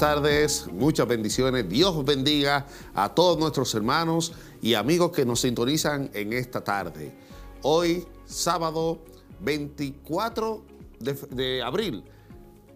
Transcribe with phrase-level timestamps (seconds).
[0.00, 1.68] tardes, muchas bendiciones.
[1.68, 4.32] Dios bendiga a todos nuestros hermanos
[4.62, 7.12] y amigos que nos sintonizan en esta tarde.
[7.60, 9.00] Hoy, sábado
[9.40, 10.64] 24
[11.00, 12.02] de, abril,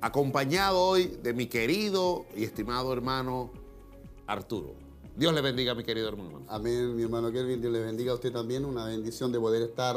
[0.03, 3.51] acompañado hoy de mi querido y estimado hermano
[4.27, 4.75] Arturo.
[5.17, 6.43] Dios le bendiga, mi querido hermano.
[6.47, 8.67] Amén, mi hermano Kelvin, Dios le bendiga a usted también.
[8.67, 9.97] Una bendición de poder estar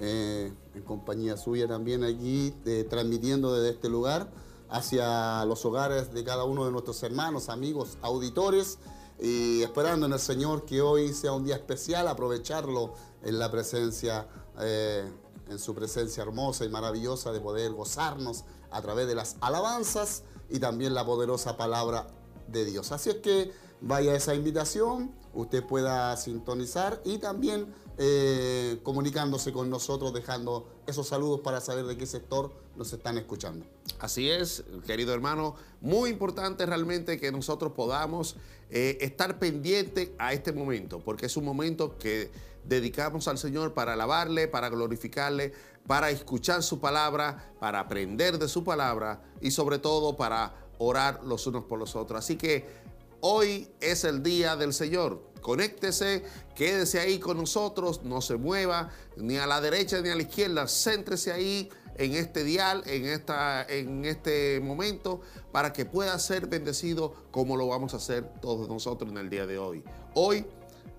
[0.00, 6.24] eh, en compañía suya también allí, eh, transmitiendo desde este lugar hacia los hogares de
[6.24, 8.78] cada uno de nuestros hermanos, amigos, auditores,
[9.18, 14.28] y esperando en el Señor que hoy sea un día especial, aprovecharlo en la presencia,
[14.60, 15.10] eh,
[15.48, 20.58] en su presencia hermosa y maravillosa de poder gozarnos a través de las alabanzas y
[20.58, 22.08] también la poderosa palabra
[22.48, 22.92] de Dios.
[22.92, 30.12] Así es que vaya esa invitación, usted pueda sintonizar y también eh, comunicándose con nosotros,
[30.12, 33.66] dejando esos saludos para saber de qué sector nos están escuchando.
[33.98, 38.36] Así es, querido hermano, muy importante realmente que nosotros podamos
[38.70, 42.30] eh, estar pendientes a este momento, porque es un momento que
[42.64, 45.52] dedicamos al Señor para alabarle, para glorificarle,
[45.86, 51.46] para escuchar su palabra, para aprender de su palabra y sobre todo para orar los
[51.46, 52.18] unos por los otros.
[52.18, 52.86] Así que
[53.20, 55.20] Hoy es el día del Señor.
[55.40, 60.22] Conéctese, quédese ahí con nosotros, no se mueva ni a la derecha ni a la
[60.22, 65.20] izquierda, céntrese ahí en este dial, en, esta, en este momento,
[65.52, 69.46] para que pueda ser bendecido como lo vamos a hacer todos nosotros en el día
[69.46, 69.82] de hoy.
[70.14, 70.44] Hoy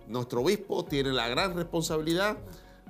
[0.08, 2.38] nuestro obispo tiene la gran responsabilidad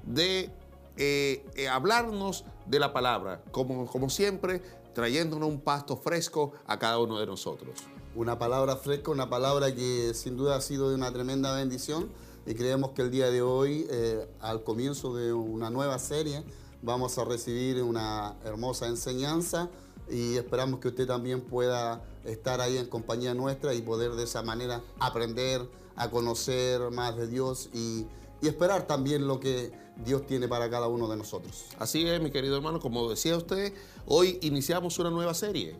[0.04, 0.50] de
[0.96, 4.62] eh, eh, hablarnos de la palabra, como, como siempre,
[4.94, 7.84] trayéndonos un pasto fresco a cada uno de nosotros
[8.18, 12.10] una palabra fresca, una palabra que sin duda ha sido de una tremenda bendición
[12.48, 16.44] y creemos que el día de hoy, eh, al comienzo de una nueva serie,
[16.82, 19.70] vamos a recibir una hermosa enseñanza
[20.10, 24.42] y esperamos que usted también pueda estar ahí en compañía nuestra y poder de esa
[24.42, 28.08] manera aprender a conocer más de Dios y,
[28.42, 29.72] esperar también lo que
[30.06, 31.66] Dios tiene para cada uno de nosotros.
[31.80, 33.74] Así es, mi querido hermano, como decía usted,
[34.06, 35.76] hoy iniciamos una nueva serie.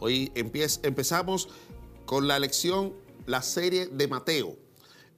[0.00, 1.48] Hoy empezamos
[2.10, 2.92] con la lección,
[3.26, 4.56] la serie de Mateo.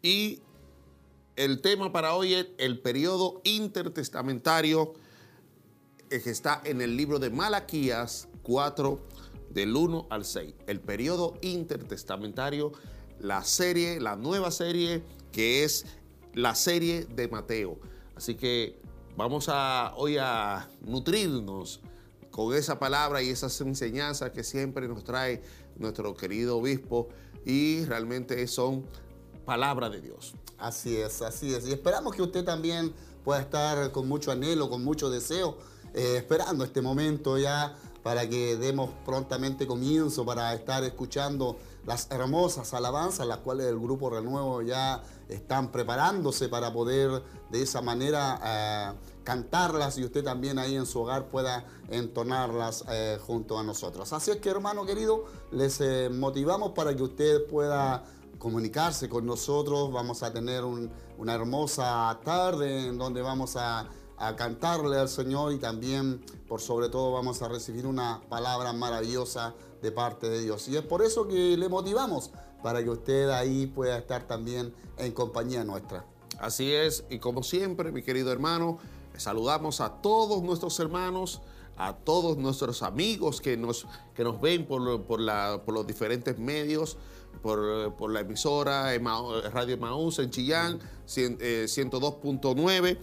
[0.03, 0.43] Y
[1.37, 4.93] el tema para hoy es el periodo intertestamentario
[6.11, 9.01] que está en el libro de Malaquías 4,
[9.49, 10.53] del 1 al 6.
[10.67, 12.73] El periodo intertestamentario,
[13.19, 15.87] la serie, la nueva serie que es
[16.35, 17.79] la serie de Mateo.
[18.17, 18.79] Así que
[19.17, 21.81] vamos a hoy a nutrirnos
[22.31, 25.43] con esa palabra y esas enseñanzas que siempre nos trae
[25.77, 27.09] nuestro querido obispo
[27.45, 28.87] y realmente son
[29.45, 30.35] palabra de Dios.
[30.59, 31.67] Así es, así es.
[31.67, 32.93] Y esperamos que usted también
[33.25, 35.59] pueda estar con mucho anhelo, con mucho deseo,
[35.95, 41.57] eh, esperando este momento ya para que demos prontamente comienzo, para estar escuchando
[41.87, 47.81] las hermosas alabanzas, las cuales el Grupo Renuevo ya están preparándose para poder de esa
[47.81, 48.93] manera eh,
[49.25, 54.13] cantarlas y usted también ahí en su hogar pueda entonarlas eh, junto a nosotros.
[54.13, 58.05] Así es que hermano querido, les eh, motivamos para que usted pueda
[58.39, 59.93] comunicarse con nosotros.
[59.93, 63.89] Vamos a tener una hermosa tarde en donde vamos a,
[64.19, 69.55] a cantarle al Señor y también por sobre todo vamos a recibir una palabra maravillosa
[69.81, 70.69] de parte de Dios.
[70.69, 72.31] Y es por eso que le motivamos
[72.63, 76.05] para que usted ahí pueda estar también en compañía nuestra.
[76.39, 78.79] Así es, y como siempre, mi querido hermano,
[79.23, 81.41] Saludamos a todos nuestros hermanos,
[81.77, 83.87] a todos nuestros amigos que nos,
[84.17, 86.97] que nos ven por, por, los diferentes medios,
[87.41, 92.99] por, la emisora Radio Maús en Chillán, 102.9.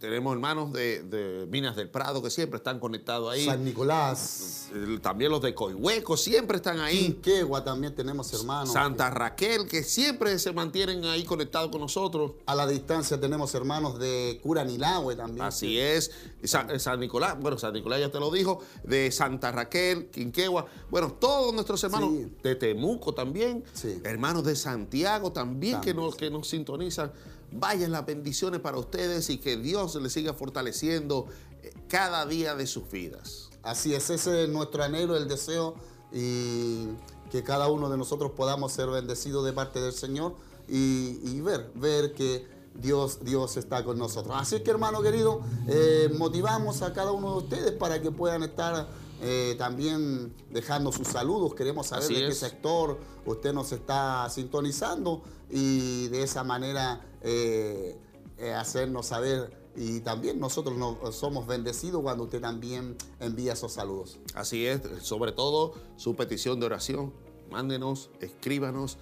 [0.00, 3.44] Tenemos hermanos de, Minas del Prado que siempre están conectados ahí.
[3.44, 4.70] San Nicolás.
[5.00, 6.98] También los de Coihueco siempre están ahí.
[6.98, 8.72] Quinquegua también tenemos hermanos.
[8.72, 12.32] Santa Raquel, que siempre se mantienen ahí conectados con nosotros.
[12.46, 15.46] A la distancia tenemos hermanos de Curanilahue también.
[15.46, 16.10] Así es.
[16.42, 20.66] San, Nicolás, bueno, San Nicolás ya te lo dijo, de Santa Raquel, Quinquegua.
[20.90, 22.10] Bueno, todos nuestros hermanos
[22.42, 23.62] de Temuco también.
[24.02, 27.12] Hermanos de Santiago también que nos, que nos sintonizan.
[27.50, 31.26] Vayan las bendiciones para ustedes y que Dios les siga fortaleciendo
[31.62, 33.50] eh, cada día de sus vidas.
[33.62, 35.74] Así es, ese es nuestro anhelo, el deseo
[36.12, 36.88] y
[37.30, 40.34] que cada uno de nosotros podamos ser bendecidos de parte del Señor
[40.68, 44.34] y, ver, ver que Dios, Dios está con nosotros.
[44.38, 48.88] Así que hermano querido, eh, motivamos a cada uno de ustedes para que puedan estar
[49.24, 51.54] eh, también dejando sus saludos.
[51.54, 57.96] Queremos saber de qué sector usted nos está sintonizando y de esa manera eh,
[58.38, 59.62] eh, hacernos saber.
[59.76, 60.74] Y también nosotros
[61.14, 64.18] somos bendecidos cuando usted también envía esos saludos.
[64.34, 67.14] Así es, sobre todo su petición de oración.
[67.48, 68.98] Mándenos, escríbanos.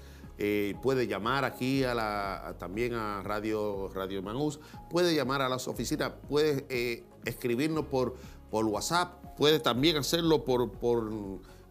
[0.82, 6.12] puede llamar aquí a la, también a Radio, Radio Manús, puede llamar a las oficinas,
[6.28, 8.14] puede escribirnos por,
[8.50, 11.10] por WhatsApp, puede también hacerlo por, por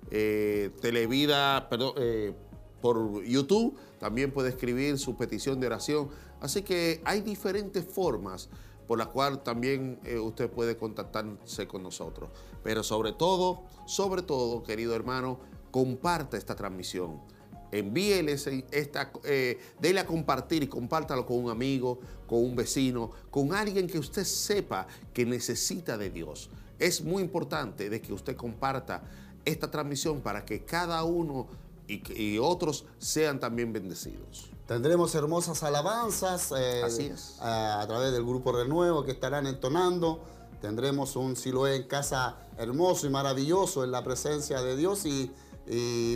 [0.10, 2.34] eh, Televida, perdón, eh,
[2.82, 6.10] por YouTube, también puede escribir su petición de oración.
[6.42, 8.50] Así que hay diferentes formas
[8.88, 12.32] por las cuales también eh, usted puede contactarse con nosotros.
[12.64, 15.40] Pero sobre todo, sobre todo, querido hermano,
[15.70, 17.22] comparta esta transmisión.
[17.72, 19.60] Envíele esta, eh,
[19.96, 24.88] a compartir y compártalo con un amigo, con un vecino, con alguien que usted sepa
[25.14, 26.50] que necesita de Dios
[26.80, 29.04] es muy importante de que usted comparta
[29.46, 31.48] esta transmisión para que cada uno
[31.88, 34.50] y, otros sean también bendecidos.
[34.68, 36.84] Tendremos hermosas alabanzas eh,
[37.40, 40.24] A, través del grupo Renuevo que estarán entonando.
[40.62, 45.32] Tendremos un Siloé en casa hermoso y maravilloso en la presencia de Dios y,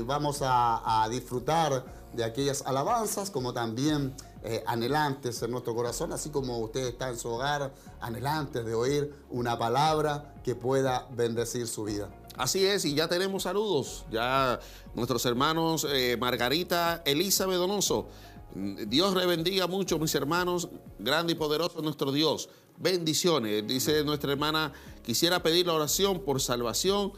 [0.06, 6.30] vamos a, a disfrutar de aquellas alabanzas como también eh, anhelantes en nuestro corazón, así
[6.30, 11.86] como usted está en su hogar, anhelantes de oír una palabra que pueda bendecir su
[11.86, 12.10] vida.
[12.36, 14.06] Así es, y ya tenemos saludos.
[14.12, 14.60] Ya
[14.96, 18.08] nuestros hermanos eh, Margarita Elizabeth Donoso.
[18.56, 20.68] Dios le bendiga mucho, mis hermanos.
[21.00, 22.50] Grande y poderoso nuestro Dios.
[22.78, 23.66] Bendiciones.
[23.66, 24.74] Dice nuestra hermana,
[25.04, 27.14] quisiera pedir la oración por salvación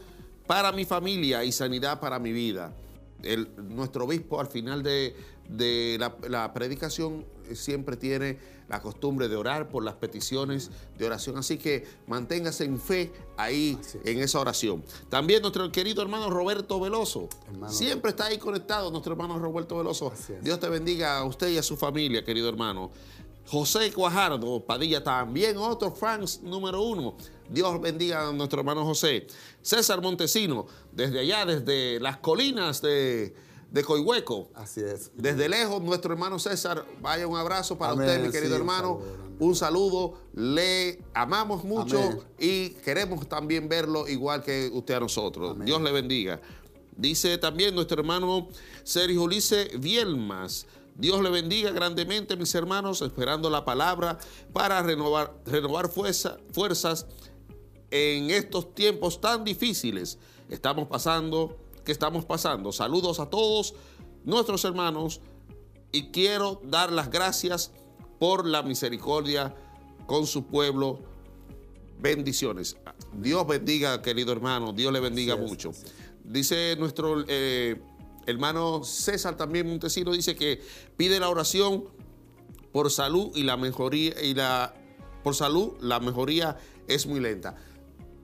[0.46, 2.72] para mi familia y sanidad para mi vida.
[3.22, 5.16] El, nuestro obispo al final de,
[5.48, 11.36] de la, predicación siempre tiene la costumbre de orar por las peticiones de oración.
[11.38, 14.82] Así que manténgase en fe ahí en esa oración.
[15.08, 17.28] También nuestro querido hermano Roberto Veloso.
[17.68, 20.12] siempre está ahí conectado, nuestro hermano Roberto Veloso.
[20.42, 22.90] Dios te bendiga a usted y a su familia, querido hermano.
[23.48, 27.16] José Cuajardo Padilla, también otro fans número uno.
[27.48, 29.26] Dios bendiga a nuestro hermano José.
[29.62, 33.34] César Montesino, desde allá, desde las colinas de
[33.70, 34.48] de Coihueco.
[34.54, 35.10] Así es.
[35.14, 39.00] Desde lejos, nuestro hermano César, vaya un abrazo para usted, mi querido hermano.
[39.38, 45.56] Un saludo, le amamos mucho y queremos también verlo igual que usted a nosotros.
[45.60, 46.40] Dios le bendiga.
[46.96, 48.48] Dice también nuestro hermano
[48.82, 50.66] Sergio Ulises Vielmas.
[50.98, 54.18] Dios le bendiga grandemente, mis hermanos, esperando la palabra
[54.52, 57.06] para renovar, renovar fuerzas
[57.90, 60.18] en estos tiempos tan difíciles.
[60.48, 62.72] Estamos pasando que estamos pasando.
[62.72, 63.74] Saludos a todos
[64.24, 65.20] nuestros hermanos
[65.92, 67.72] y quiero dar las gracias
[68.18, 69.54] por la misericordia
[70.06, 71.00] con su pueblo.
[71.98, 72.76] Bendiciones.
[73.14, 74.72] Dios bendiga, querido hermano.
[74.72, 75.72] Dios le bendiga mucho.
[76.24, 77.80] Dice nuestro eh,
[78.26, 80.60] hermano César también Montesino, dice que
[80.96, 81.84] pide la oración
[82.72, 84.74] por salud y la mejoría y la
[85.22, 86.56] por salud la mejoría
[86.86, 87.56] es muy lenta.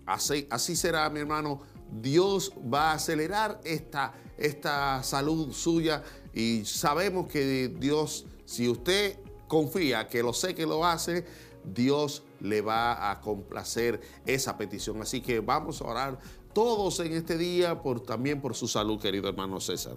[0.06, 7.68] Así, será, mi hermano Dios va a acelerar esta, esta salud suya y sabemos que
[7.68, 9.18] Dios, si usted
[9.48, 11.24] confía, que lo sé que lo hace,
[11.64, 15.02] Dios le va a complacer esa petición.
[15.02, 16.18] Así que vamos a orar
[16.52, 19.96] todos en este día también por su salud, querido hermano César.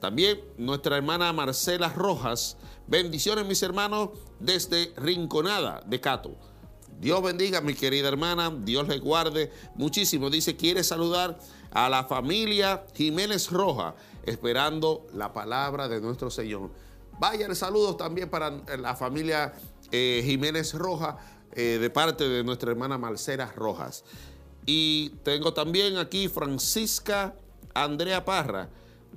[0.00, 2.56] También nuestra hermana Marcela Rojas.
[2.86, 6.36] Bendiciones, mis hermanos, desde Rinconada de Cato.
[6.98, 10.28] Dios bendiga, mi querida hermana, Dios le guarde muchísimo.
[10.28, 11.38] Dice, quiere saludar
[11.70, 13.94] a la familia Jiménez Roja,
[14.24, 16.70] esperando la palabra de nuestro Señor.
[17.18, 19.54] Vayan saludos también para la familia
[19.92, 21.18] eh, Jiménez Roja,
[21.52, 24.04] eh, de parte de nuestra hermana Marcela Rojas.
[24.72, 27.34] Y tengo también aquí Francisca
[27.74, 28.68] Andrea Parra.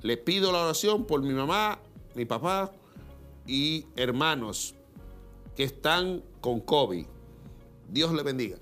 [0.01, 1.77] Le pido la oración por mi mamá,
[2.15, 2.71] mi papá
[3.45, 4.73] y hermanos
[5.55, 7.05] que están con COVID.
[7.87, 8.57] Dios le bendiga.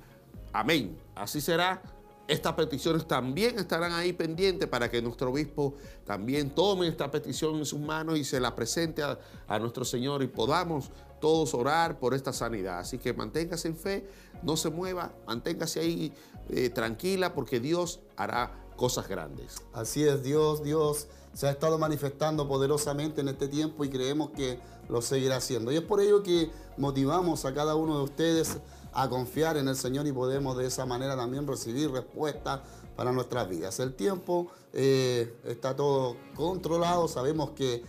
[0.51, 0.97] Amén.
[1.15, 1.81] Así será.
[2.27, 7.65] Estas peticiones también estarán ahí pendientes para que nuestro obispo también tome esta petición en
[7.65, 12.33] sus manos y se la presente a, nuestro Señor y podamos todos orar por esta
[12.33, 12.79] sanidad.
[12.79, 14.07] Así que manténgase en fe,
[14.43, 16.13] no se mueva, manténgase ahí
[16.51, 19.55] eh, tranquila porque Dios hará cosas grandes.
[19.73, 24.59] Así es, Dios, Dios se ha estado manifestando poderosamente en este tiempo y creemos que
[24.89, 25.71] lo seguirá haciendo.
[25.71, 28.57] Y es por ello que motivamos a cada uno de ustedes
[28.93, 32.59] a confiar en el Señor y podemos de esa manera también recibir respuestas
[32.97, 33.79] para nuestras vidas.
[33.79, 37.83] El tiempo eh, está todo controlado, sabemos que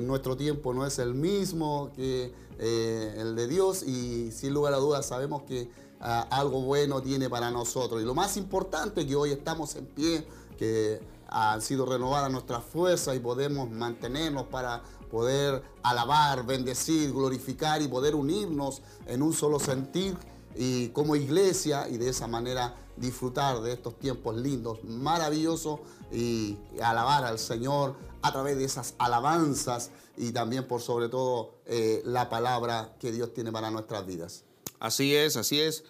[0.00, 4.78] nuestro tiempo no es el mismo que eh, el de Dios y sin lugar a
[4.78, 8.02] dudas sabemos que ah, algo bueno tiene para nosotros.
[8.02, 10.26] Y lo más importante que hoy estamos en pie,
[10.58, 17.88] que han sido renovadas nuestras fuerzas y podemos mantenernos para poder alabar, bendecir, glorificar y
[17.88, 20.16] poder unirnos en un solo sentir
[20.54, 25.80] y como iglesia y de esa manera disfrutar de estos tiempos lindos, maravillosos
[26.12, 32.02] y alabar al Señor a través de esas alabanzas y también por sobre todo eh,
[32.04, 34.44] la palabra que Dios tiene para nuestras vidas.
[34.80, 35.84] Así es, así es.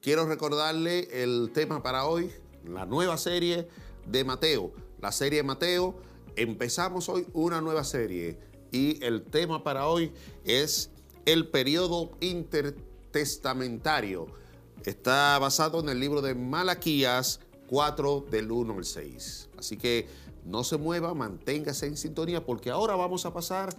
[0.00, 2.30] Quiero recordarle el tema para hoy,
[2.64, 3.68] la nueva serie
[4.06, 4.72] de Mateo.
[5.00, 5.96] La serie de Mateo,
[6.36, 8.38] empezamos hoy una nueva serie
[8.70, 10.12] y el tema para hoy
[10.44, 10.90] es
[11.26, 14.28] el periodo intertestamentario.
[14.84, 19.48] Está basado en el libro de Malaquías 4 del 1 al 6.
[19.58, 20.06] Así que
[20.44, 23.74] no se mueva, manténgase en sintonía porque ahora vamos a pasar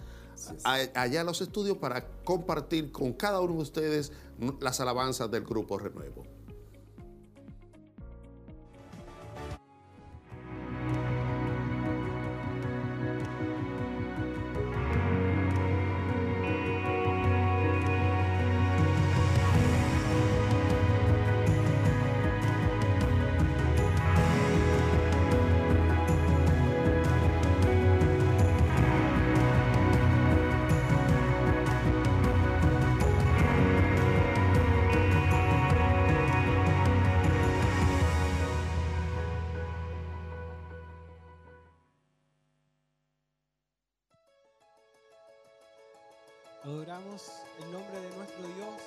[0.64, 4.12] allá a los estudios para compartir con cada uno de ustedes
[4.60, 6.24] las alabanzas del grupo Renuevo.
[46.66, 48.78] Dios es león,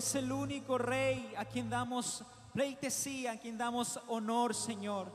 [0.00, 5.12] eres el único Rey a quien damos pleitesía, a quien damos honor, Señor.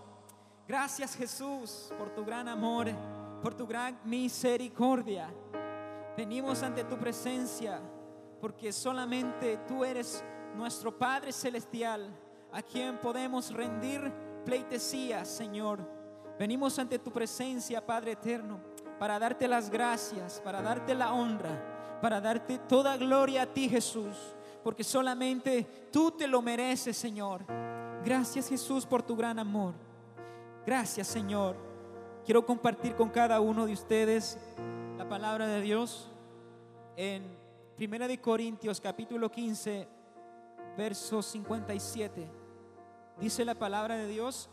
[0.68, 2.92] Gracias, Jesús, por tu gran amor,
[3.42, 5.34] por tu gran misericordia.
[6.16, 7.82] Venimos ante tu presencia
[8.40, 10.24] porque solamente tú eres
[10.56, 12.08] nuestro Padre Celestial,
[12.54, 14.14] a quien podemos rendir
[14.46, 15.80] pleitesía, Señor.
[16.38, 18.60] Venimos ante tu presencia, Padre Eterno,
[19.00, 24.35] para darte las gracias, para darte la honra, para darte toda gloria a ti, Jesús,
[24.66, 27.46] porque solamente tú te lo mereces, Señor.
[28.04, 29.76] Gracias, Jesús, por tu gran amor.
[30.66, 31.56] Gracias, Señor.
[32.26, 34.40] Quiero compartir con cada uno de ustedes
[34.98, 36.10] la palabra de Dios
[36.98, 37.38] en
[37.80, 39.88] 1 de Corintios capítulo 15,
[40.76, 42.28] verso 57.
[43.20, 44.50] Dice la palabra de Dios,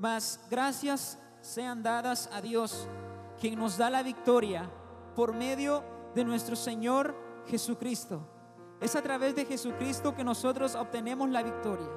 [0.00, 2.88] mas gracias sean dadas a Dios,
[3.40, 4.68] quien nos da la victoria
[5.14, 5.84] por medio
[6.16, 7.14] de nuestro Señor
[7.46, 8.39] Jesucristo.
[8.80, 11.88] Es a través de Jesucristo que nosotros obtenemos la victoria.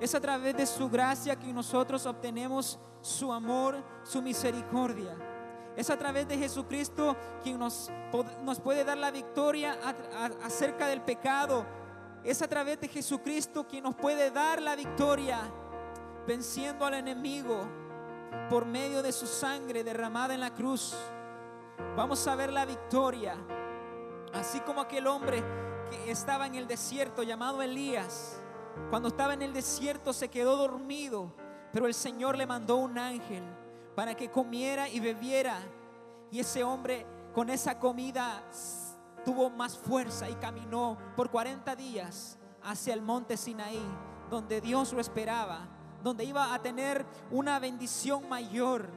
[0.00, 5.16] Es a través de su gracia que nosotros obtenemos su amor, su misericordia.
[5.74, 7.90] Es a través de Jesucristo quien nos,
[8.42, 9.78] nos puede dar la victoria
[10.42, 11.64] acerca del pecado.
[12.22, 15.40] Es a través de Jesucristo quien nos puede dar la victoria
[16.26, 17.66] venciendo al enemigo
[18.50, 20.94] por medio de su sangre derramada en la cruz.
[21.96, 23.36] Vamos a ver la victoria.
[24.34, 25.42] Así como aquel hombre
[25.90, 28.40] que estaba en el desierto llamado Elías.
[28.90, 31.32] Cuando estaba en el desierto se quedó dormido,
[31.72, 33.42] pero el Señor le mandó un ángel
[33.94, 35.58] para que comiera y bebiera.
[36.30, 38.42] Y ese hombre con esa comida
[39.24, 43.82] tuvo más fuerza y caminó por 40 días hacia el monte Sinaí,
[44.30, 45.68] donde Dios lo esperaba,
[46.02, 48.88] donde iba a tener una bendición mayor.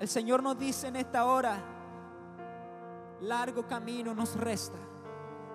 [0.00, 1.62] El Señor nos dice en esta hora,
[3.20, 4.78] largo camino nos resta.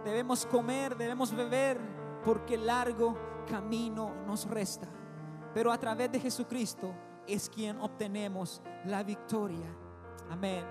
[0.03, 1.79] Debemos comer, debemos beber,
[2.23, 4.88] porque largo camino nos resta.
[5.53, 6.93] Pero a través de Jesucristo
[7.27, 9.67] es quien obtenemos la victoria.
[10.29, 10.63] Amén.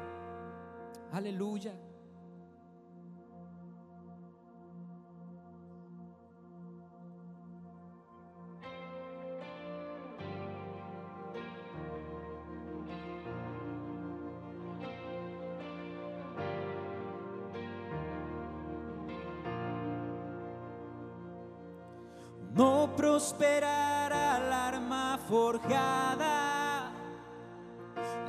[1.12, 1.87] Aleluya.
[23.18, 26.92] Prosperará la arma forjada,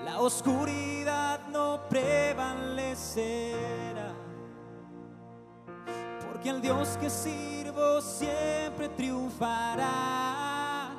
[0.04, 4.15] la oscuridad no prevalecerá.
[6.25, 10.89] porque el Dios que sirvo siempre triunfará.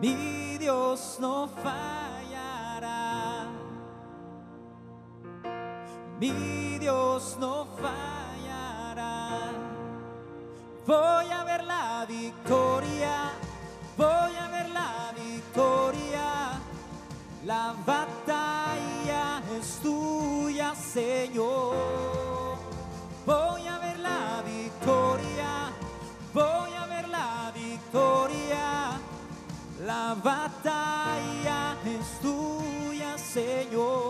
[0.00, 3.46] Mi Dios no fallará.
[6.18, 8.40] Mi Dios no fallará.
[10.90, 13.30] Voy a ver la victoria,
[13.96, 16.58] voy a ver la victoria.
[17.44, 21.76] La batalla es tuya, Señor.
[23.24, 25.70] Voy a ver la victoria,
[26.34, 28.98] voy a ver la victoria.
[29.86, 34.09] La batalla es tuya, Señor.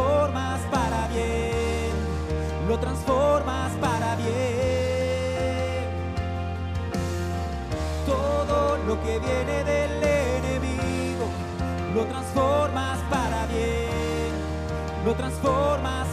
[15.15, 16.10] transformas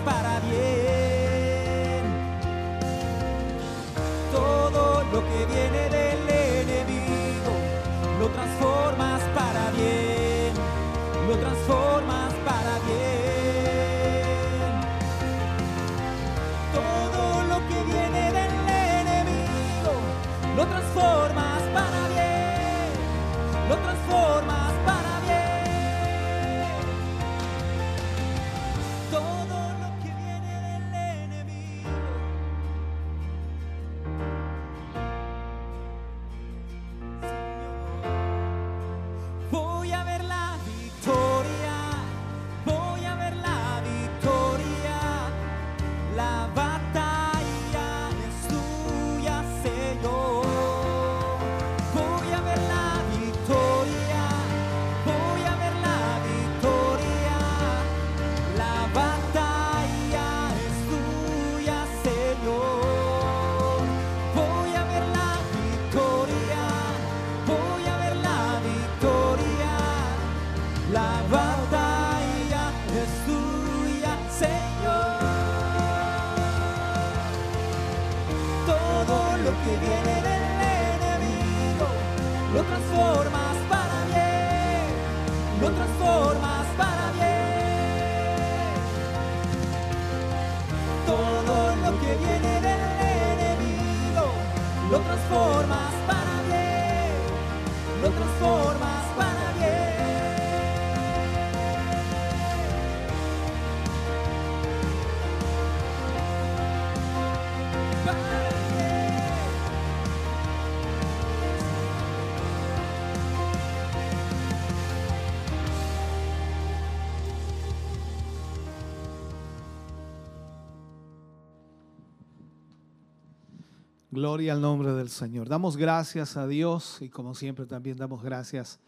[124.18, 125.48] Gloria al nombre del Señor.
[125.48, 128.80] Damos gracias a Dios y como siempre también damos gracias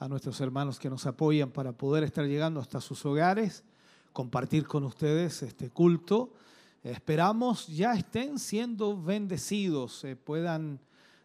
[0.00, 3.62] a nuestros hermanos que nos apoyan para poder estar llegando hasta sus hogares,
[4.12, 6.32] compartir con ustedes este culto.
[6.82, 10.80] Esperamos ya estén siendo bendecidos, se puedan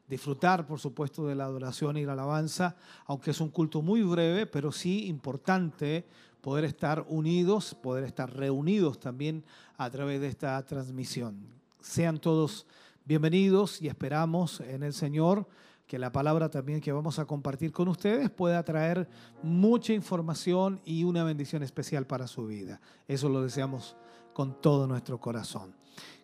[0.07, 2.75] disfrutar, por supuesto, de la adoración y la alabanza,
[3.07, 6.05] aunque es un culto muy breve, pero sí importante
[6.41, 9.43] poder estar unidos, poder estar reunidos también
[9.77, 11.39] a través de esta transmisión.
[11.81, 12.67] Sean todos
[13.07, 15.47] bienvenidos y esperamos en el Señor
[15.87, 19.07] que la palabra también que vamos a compartir con ustedes pueda traer
[19.41, 22.81] mucha información y una bendición especial para su vida.
[23.07, 23.95] Eso lo deseamos
[24.33, 25.73] con todo nuestro corazón.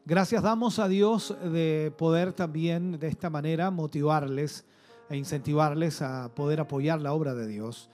[0.04, 4.66] Gracias damos a Dios de poder también de esta manera motivarles
[5.10, 7.90] e incentivarles a poder apoyar la obra de Dios,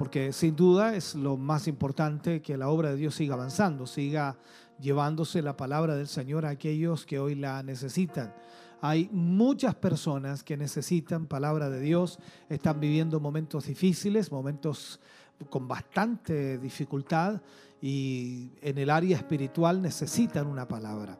[0.00, 4.38] porque sin duda es lo más importante que la obra de Dios siga avanzando, siga
[4.80, 8.32] llevándose la palabra del Señor a aquellos que hoy la necesitan.
[8.80, 15.00] Hay muchas personas que necesitan palabra de Dios, están viviendo momentos difíciles, momentos
[15.50, 17.42] con bastante dificultad
[17.82, 21.18] y en el área espiritual necesitan una palabra.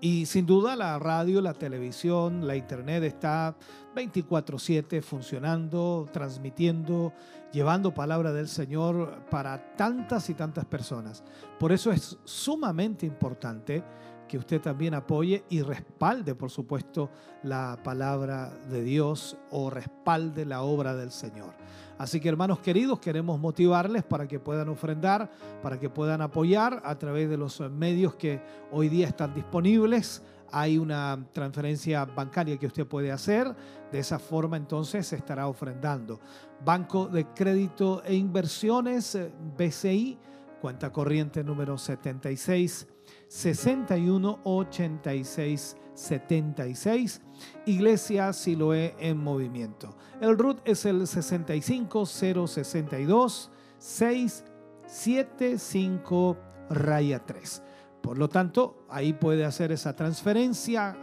[0.00, 3.56] Y sin duda la radio, la televisión, la internet está
[3.96, 7.12] 24/7 funcionando, transmitiendo,
[7.52, 11.24] llevando palabra del Señor para tantas y tantas personas.
[11.58, 13.82] Por eso es sumamente importante
[14.28, 17.10] que usted también apoye y respalde, por supuesto,
[17.42, 21.54] la palabra de Dios o respalde la obra del Señor.
[21.96, 25.30] Así que hermanos queridos, queremos motivarles para que puedan ofrendar,
[25.62, 30.22] para que puedan apoyar a través de los medios que hoy día están disponibles.
[30.52, 33.54] Hay una transferencia bancaria que usted puede hacer.
[33.90, 36.20] De esa forma entonces se estará ofrendando.
[36.64, 40.18] Banco de Crédito e Inversiones, eh, BCI,
[40.60, 42.86] cuenta corriente número 76
[43.28, 47.22] 61 86 76.
[47.66, 49.96] Iglesia Siloé en movimiento.
[50.20, 56.36] El RUT es el 65062 675
[56.70, 57.62] raya 3.
[58.00, 60.96] Por lo tanto, ahí puede hacer esa transferencia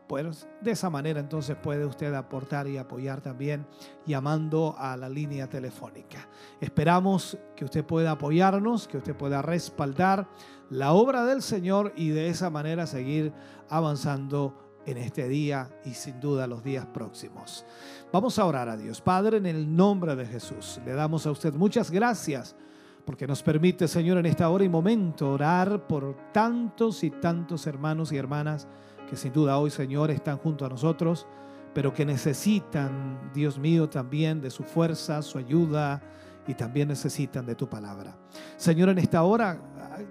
[0.08, 3.66] Pues de esa manera entonces puede usted aportar y apoyar también
[4.04, 6.28] llamando a la línea telefónica.
[6.60, 10.28] Esperamos que usted pueda apoyarnos, que usted pueda respaldar
[10.68, 13.32] la obra del Señor y de esa manera seguir
[13.70, 17.64] avanzando en este día y sin duda los días próximos.
[18.12, 19.00] Vamos a orar a Dios.
[19.00, 22.56] Padre, en el nombre de Jesús, le damos a usted muchas gracias
[23.04, 28.12] porque nos permite, Señor, en esta hora y momento orar por tantos y tantos hermanos
[28.12, 28.68] y hermanas
[29.08, 31.26] que sin duda hoy, Señor, están junto a nosotros,
[31.74, 36.00] pero que necesitan, Dios mío, también de su fuerza, su ayuda
[36.46, 38.16] y también necesitan de tu palabra.
[38.56, 39.60] Señor, en esta hora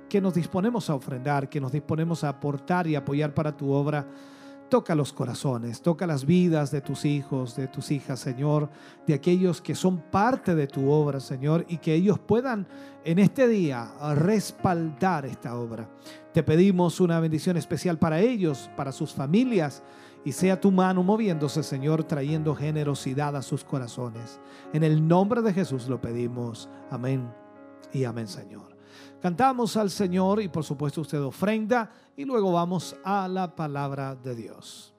[0.09, 4.05] que nos disponemos a ofrendar, que nos disponemos a aportar y apoyar para tu obra,
[4.71, 8.69] Toca los corazones, toca las vidas de tus hijos, de tus hijas, Señor,
[9.05, 12.65] de aquellos que son parte de tu obra, Señor, y que ellos puedan
[13.03, 15.89] en este día respaldar esta obra.
[16.33, 19.83] Te pedimos una bendición especial para ellos, para sus familias,
[20.23, 24.39] y sea tu mano moviéndose, Señor, trayendo generosidad a sus corazones.
[24.71, 26.69] En el nombre de Jesús lo pedimos.
[26.89, 27.29] Amén
[27.91, 28.80] y amén, Señor.
[29.21, 34.33] Cantamos al Señor y por supuesto usted ofrenda y luego vamos a la palabra de
[34.33, 34.95] Dios.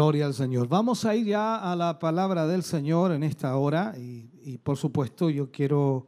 [0.00, 0.66] Gloria al Señor.
[0.66, 5.28] Vamos a ir ya a la palabra del Señor en esta hora y, por supuesto
[5.28, 6.06] yo quiero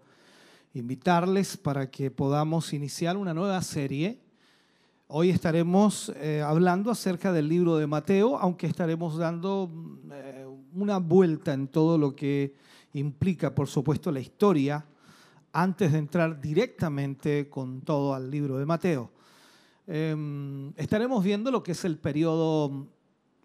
[0.73, 4.19] invitarles para que podamos iniciar una nueva serie.
[5.09, 9.71] Hoy estaremos eh, hablando acerca del libro de Mateo, aunque estaremos dando
[10.11, 12.55] eh, una vuelta en todo lo que
[12.95, 14.87] implica, por supuesto, la historia,
[15.53, 19.11] antes de entrar directamente con todo al libro de Mateo.
[19.87, 22.89] Eh, estaremos viendo lo que es el periodo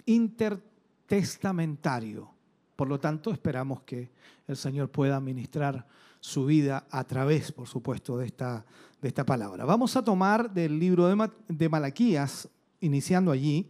[0.08, 2.32] intertestamentario.
[2.76, 4.10] Por lo tanto, esperamos que
[4.48, 5.86] el Señor pueda ministrar
[6.20, 8.66] su vida a través, por supuesto, de esta,
[9.00, 9.66] de esta palabra.
[9.66, 12.50] Vamos a tomar del libro de, de Malaquías,
[12.82, 13.70] iniciando allí,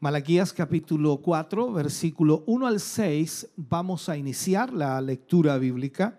[0.00, 6.18] Malaquías capítulo 4, versículo 1 al 6, vamos a iniciar la lectura bíblica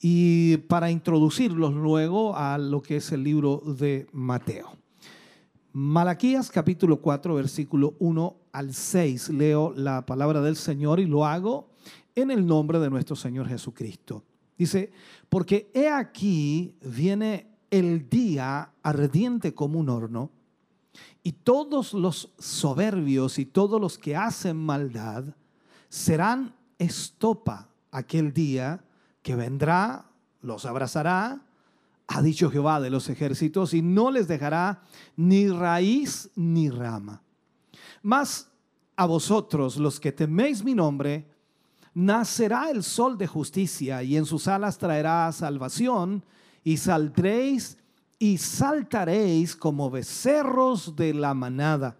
[0.00, 4.83] y para introducirlos luego a lo que es el libro de Mateo.
[5.76, 9.30] Malaquías capítulo 4, versículo 1 al 6.
[9.30, 11.68] Leo la palabra del Señor y lo hago
[12.14, 14.22] en el nombre de nuestro Señor Jesucristo.
[14.56, 14.92] Dice,
[15.28, 20.30] porque he aquí viene el día ardiente como un horno,
[21.24, 25.24] y todos los soberbios y todos los que hacen maldad
[25.88, 28.84] serán estopa aquel día
[29.22, 30.08] que vendrá,
[30.40, 31.43] los abrazará,
[32.06, 34.82] ha dicho Jehová de los ejércitos, y no les dejará
[35.16, 37.22] ni raíz ni rama.
[38.02, 38.48] Mas
[38.96, 41.26] a vosotros, los que teméis mi nombre,
[41.94, 46.24] nacerá el sol de justicia, y en sus alas traerá salvación,
[46.62, 47.78] y saldréis
[48.18, 51.96] y saltaréis como becerros de la manada.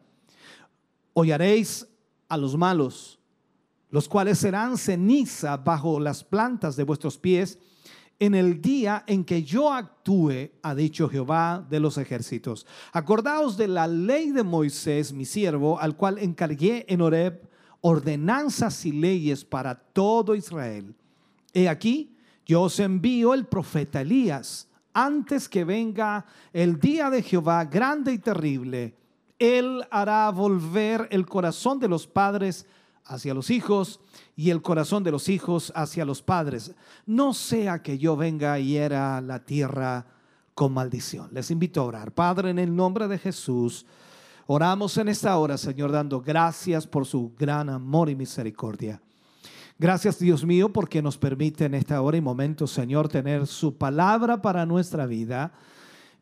[1.13, 1.87] Hollaréis
[2.29, 3.19] a los malos,
[3.91, 7.59] los cuales serán ceniza bajo las plantas de vuestros pies,
[8.25, 12.67] en el día en que yo actúe, ha dicho Jehová de los ejércitos.
[12.93, 17.49] Acordaos de la ley de Moisés, mi siervo, al cual encargué en Horeb
[17.83, 20.95] ordenanzas y leyes para todo Israel.
[21.53, 22.17] He aquí,
[22.47, 28.19] yo os envío el profeta Elías antes que venga el día de Jehová grande y
[28.19, 28.97] terrible.
[29.39, 32.67] Él hará volver el corazón de los padres
[33.05, 34.01] hacia los hijos
[34.37, 36.75] y el corazón de los hijos hacia los padres.
[37.07, 40.07] No sea que yo venga y hiera la tierra
[40.55, 41.29] con maldición.
[41.33, 42.13] Les invito a orar.
[42.13, 43.85] Padre, en el nombre de Jesús,
[44.47, 49.01] oramos en esta hora, Señor, dando gracias por su gran amor y misericordia.
[49.77, 54.41] Gracias, Dios mío, porque nos permite en esta hora y momento, Señor, tener su palabra
[54.41, 55.53] para nuestra vida.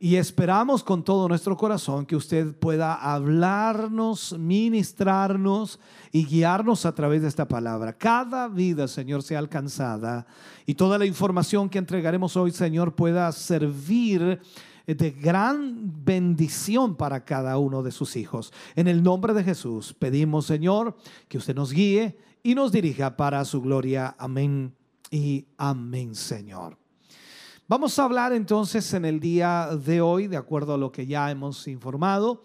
[0.04, 5.78] Y esperamos con todo nuestro corazón que usted pueda hablarnos, ministrarnos
[6.10, 7.92] y guiarnos a través de esta palabra.
[7.92, 10.26] Cada vida, Señor, sea alcanzada
[10.66, 14.40] y toda la información que entregaremos hoy, Señor, pueda servir
[14.88, 18.52] de gran bendición para cada uno de sus hijos.
[18.74, 20.96] En el nombre de Jesús pedimos, Señor,
[21.28, 24.16] que usted nos guíe y nos dirija para su gloria.
[24.18, 24.74] Amén
[25.12, 26.81] y amén, Señor.
[27.72, 31.30] Vamos a hablar entonces en el día de hoy, de acuerdo a lo que ya
[31.30, 32.44] hemos informado,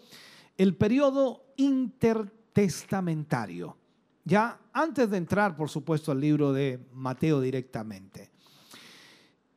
[0.58, 3.76] el periodo intertestamentario.
[4.24, 8.32] Ya antes de entrar, por supuesto, al libro de Mateo directamente.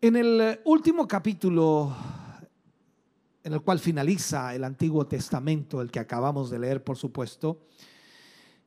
[0.01, 1.95] En el último capítulo
[3.45, 7.61] en el cual finaliza el Antiguo Testamento, el que acabamos de leer, por supuesto,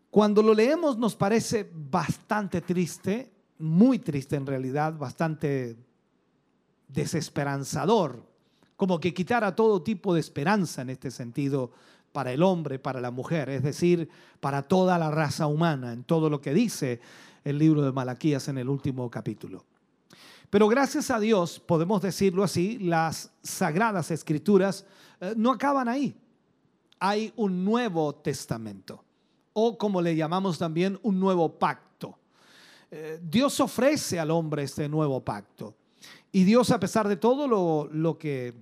[0.10, 5.76] cuando lo leemos nos parece bastante triste, muy triste en realidad, bastante
[6.94, 8.24] desesperanzador,
[8.76, 11.72] como que quitara todo tipo de esperanza en este sentido
[12.12, 16.30] para el hombre, para la mujer, es decir, para toda la raza humana, en todo
[16.30, 17.02] lo que dice
[17.44, 19.66] el libro de Malaquías en el último capítulo.
[20.50, 24.86] Pero gracias a Dios, podemos decirlo así, las sagradas escrituras
[25.20, 26.16] eh, no acaban ahí.
[27.00, 29.04] Hay un nuevo testamento,
[29.54, 32.20] o como le llamamos también, un nuevo pacto.
[32.92, 35.76] Eh, Dios ofrece al hombre este nuevo pacto.
[36.32, 37.48] Y Dios, a pesar de todo
[37.92, 38.54] lo, que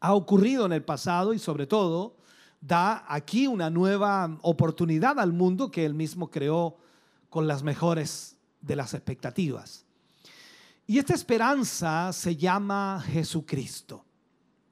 [0.00, 2.16] ha ocurrido en el pasado y sobre todo,
[2.60, 6.78] da aquí una nueva oportunidad al mundo que él mismo creó
[7.28, 9.84] con las mejores de las expectativas.
[10.86, 14.04] Y esta esperanza se llama Jesucristo,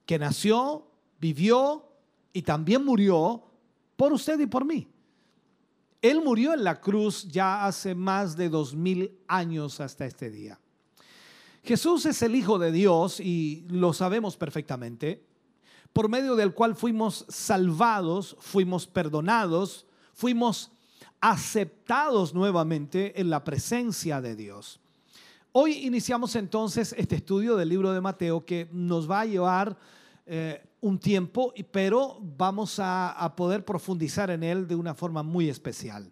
[0.05, 0.87] que nació,
[1.19, 1.91] vivió
[2.33, 3.43] y también murió
[3.95, 4.87] por usted y por mí.
[6.01, 10.59] Él murió en la cruz ya hace más de dos mil años hasta este día.
[11.65, 15.25] Jesús es el Hijo de Dios y lo sabemos perfectamente,
[15.93, 20.71] por medio del cual fuimos salvados, fuimos perdonados, fuimos
[21.19, 24.79] aceptados nuevamente en la presencia de Dios.
[25.53, 29.75] Hoy iniciamos entonces este estudio del libro de Mateo que nos va a llevar
[30.27, 35.49] eh, un tiempo, pero vamos a, a poder profundizar en él de una forma muy
[35.49, 36.11] especial.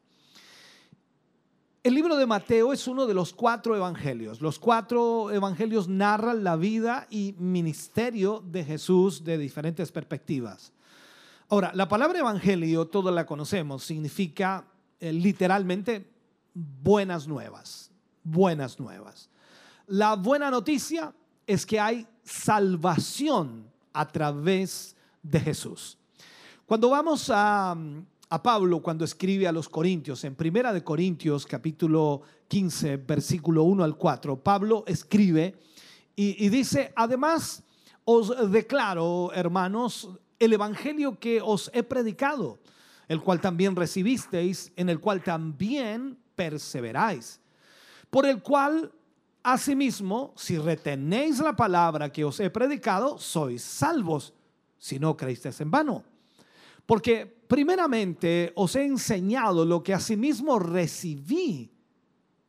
[1.84, 4.40] El libro de Mateo es uno de los cuatro evangelios.
[4.40, 10.72] Los cuatro evangelios narran la vida y ministerio de Jesús de diferentes perspectivas.
[11.50, 14.66] Ahora, la palabra evangelio, todos la conocemos, significa
[15.02, 16.10] eh, literalmente
[16.54, 17.92] buenas nuevas,
[18.24, 19.30] buenas nuevas.
[19.88, 21.14] La buena noticia
[21.46, 25.98] es que hay salvación a través de Jesús.
[26.66, 27.76] Cuando vamos a,
[28.42, 33.98] Pablo, cuando escribe a los Corintios, en Primera de Corintios capítulo 15, versículo 1 al
[33.98, 35.60] 4, Pablo escribe
[36.16, 37.64] y, y dice, además
[38.06, 40.10] os declaro, hermanos,
[40.40, 42.60] el Evangelio que os he predicado,
[43.08, 47.40] el cual también recibisteis, en el cual también perseveráis,
[48.10, 48.92] por el cual
[49.44, 54.32] Asimismo, si retenéis la palabra que os he predicado, sois salvos,
[54.80, 56.02] si no creísteis en vano.
[56.86, 61.72] Porque primeramente os he enseñado lo que asimismo recibí,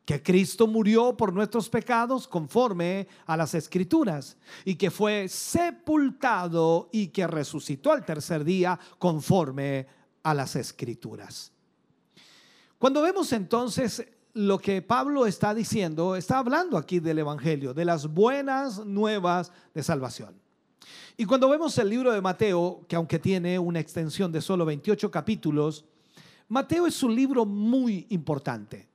[0.03, 7.09] que Cristo murió por nuestros pecados conforme a las escrituras, y que fue sepultado y
[7.09, 9.87] que resucitó al tercer día conforme
[10.23, 11.53] a las escrituras.
[12.79, 18.07] Cuando vemos entonces lo que Pablo está diciendo, está hablando aquí del Evangelio, de las
[18.07, 20.44] buenas nuevas de salvación.
[21.17, 25.11] Y cuando vemos el libro de Mateo, que aunque tiene una extensión de solo 28
[25.11, 25.85] capítulos,
[26.49, 28.89] Mateo es un libro muy importante.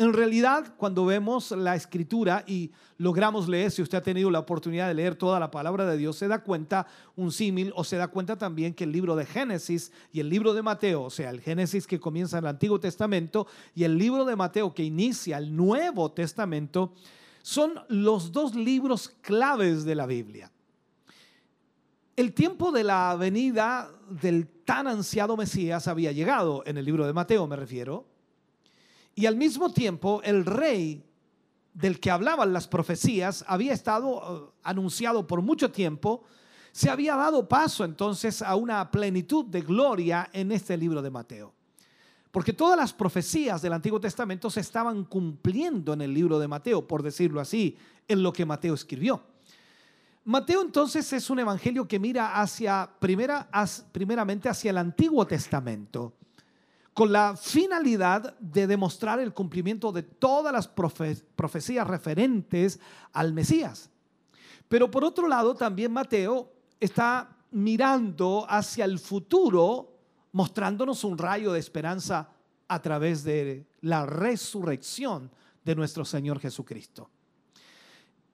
[0.00, 4.86] En realidad, cuando vemos la escritura y logramos leer, si usted ha tenido la oportunidad
[4.86, 6.86] de leer toda la palabra de Dios, se da cuenta
[7.16, 10.54] un símil o se da cuenta también que el libro de Génesis y el libro
[10.54, 14.24] de Mateo, o sea, el Génesis que comienza en el Antiguo Testamento y el libro
[14.24, 16.92] de Mateo que inicia el Nuevo Testamento,
[17.42, 20.52] son los dos libros claves de la Biblia.
[22.18, 27.12] El tiempo de la venida del tan ansiado Mesías había llegado, en el libro de
[27.12, 28.06] Mateo me refiero,
[29.14, 31.04] Y al mismo tiempo, el rey
[31.74, 36.24] del que hablaban las profecías había estado eh, anunciado por mucho tiempo,
[36.72, 41.54] se había dado paso entonces a una plenitud de gloria en este libro de Mateo.
[42.32, 46.84] Porque todas las profecías del Antiguo Testamento se estaban cumpliendo en el libro de Mateo,
[46.84, 49.22] por decirlo así, en lo que Mateo escribió.
[50.28, 53.48] Mateo entonces es un evangelio que mira hacia, primera,
[53.92, 56.12] primeramente hacia el Antiguo Testamento,
[56.92, 62.78] con la finalidad de demostrar el cumplimiento de todas las profecías referentes
[63.14, 63.88] al Mesías.
[64.68, 69.96] Pero por otro lado, también Mateo está mirando hacia el futuro,
[70.32, 72.28] mostrándonos un rayo de esperanza
[72.68, 75.30] a través de la resurrección
[75.64, 77.08] de nuestro Señor Jesucristo.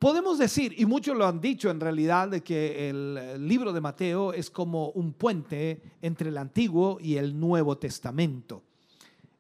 [0.05, 4.35] Podemos decir, y muchos lo han dicho en realidad, de que el libro de Mateo
[4.35, 8.63] es como un puente entre el Antiguo y el Nuevo Testamento.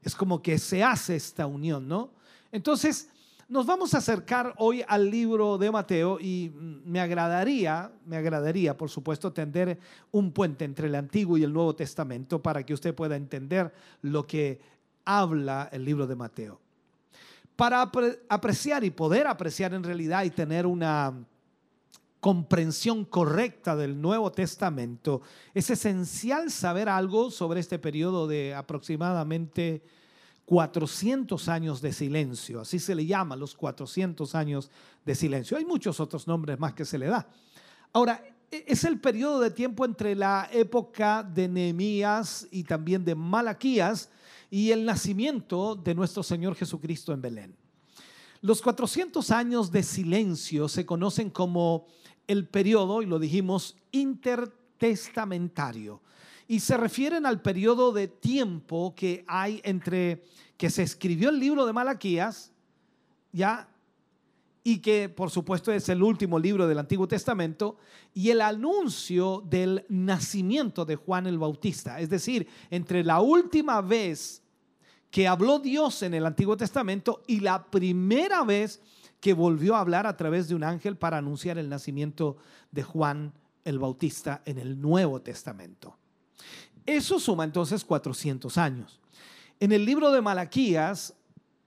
[0.02, 2.12] Es como que se hace esta unión, ¿no?
[2.50, 3.10] Entonces,
[3.46, 8.88] nos vamos a acercar hoy al libro de Mateo y me agradaría, me agradaría, por
[8.88, 9.78] supuesto, tender
[10.12, 14.26] un puente entre el Antiguo y el Nuevo Testamento para que usted pueda entender lo
[14.26, 14.62] que
[15.04, 16.63] habla el libro de Mateo
[17.56, 17.90] para
[18.28, 21.14] apreciar y poder apreciar en realidad y tener una
[22.20, 25.20] comprensión correcta del Nuevo Testamento,
[25.52, 29.82] es esencial saber algo sobre este periodo de aproximadamente
[30.46, 34.70] 400 años de silencio, así se le llama los 400 años
[35.04, 35.56] de silencio.
[35.56, 37.28] Hay muchos otros nombres más que se le da.
[37.92, 43.14] Ahora, e-, es el periodo de tiempo entre la época de Nehemías y también de
[43.14, 44.10] Malaquías,
[44.50, 47.56] y el nacimiento de nuestro Señor Jesucristo en Belén.
[48.40, 51.86] Los 400 años de silencio se conocen como
[52.26, 56.02] el periodo, y lo dijimos, intertestamentario.
[56.46, 60.24] Y se refieren al periodo de tiempo que hay entre
[60.56, 62.52] que se escribió el libro de Malaquías,
[63.32, 63.68] ya,
[64.66, 67.76] y que por supuesto es el último libro del Antiguo Testamento,
[68.14, 72.00] y el anuncio del nacimiento de Juan el Bautista.
[72.00, 74.42] Es decir, entre la última vez
[75.10, 78.80] que habló Dios en el Antiguo Testamento y la primera vez
[79.20, 82.36] que volvió a hablar a través de un ángel para anunciar el nacimiento
[82.72, 83.32] de Juan
[83.64, 85.96] el Bautista en el Nuevo Testamento.
[86.86, 89.00] Eso suma entonces 400 años.
[89.60, 91.14] En el libro de Malaquías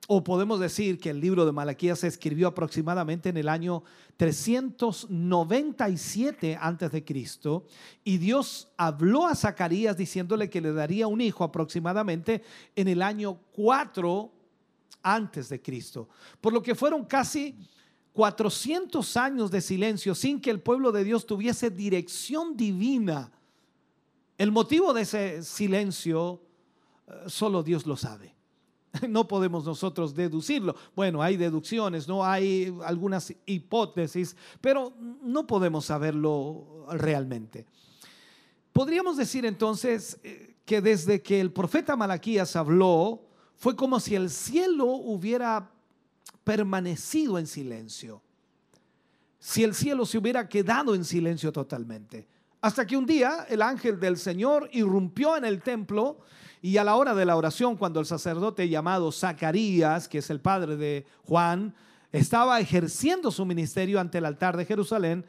[0.10, 3.84] o podemos decir que el libro de Malaquías se escribió aproximadamente en el año
[4.16, 7.66] 397 antes de Cristo
[8.06, 12.42] y Dios habló a Zacarías diciéndole que le daría un hijo aproximadamente
[12.78, 14.32] en el año 4
[15.04, 16.08] antes de Cristo.
[16.40, 17.58] Por lo que fueron casi
[18.14, 23.30] 400 años de silencio sin que el pueblo de Dios tuviese dirección divina.
[24.38, 26.42] El motivo de ese silencio
[27.08, 28.37] eh, solo Dios lo sabe.
[29.10, 30.76] No podemos nosotros deducirlo.
[30.96, 37.66] Bueno, hay deducciones, no hay algunas hipótesis, pero no podemos saberlo realmente.
[38.74, 43.24] Podríamos decir entonces eh, que desde que el profeta Malaquías habló,
[43.56, 45.72] fue como si el cielo hubiera
[46.44, 48.22] permanecido en silencio.
[49.40, 52.28] Si el cielo se hubiera quedado en silencio totalmente.
[52.62, 56.20] Hasta que un día el ángel del Señor irrumpió en el templo
[56.68, 60.42] y a la hora de la oración, cuando el sacerdote llamado Zacarías, que es el
[60.42, 61.74] padre de Juan,
[62.12, 65.26] estaba ejerciendo su ministerio ante el altar de Jerusalén,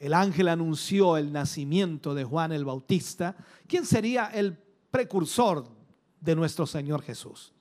[0.00, 3.36] el ángel anunció el nacimiento de Juan el Bautista,
[3.68, 4.58] quien sería el
[4.90, 5.68] precursor
[6.20, 7.52] de nuestro Señor Jesús.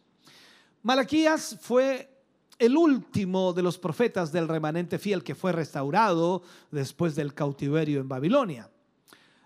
[0.82, 2.24] Malaquías fue
[2.57, 6.41] el último de los profetas del remanente fiel que fue restaurado
[6.72, 8.67] después del cautiverio en Babilonia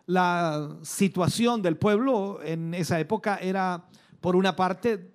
[0.08, 3.86] la situación del pueblo en esa época era,
[4.22, 5.12] por una parte,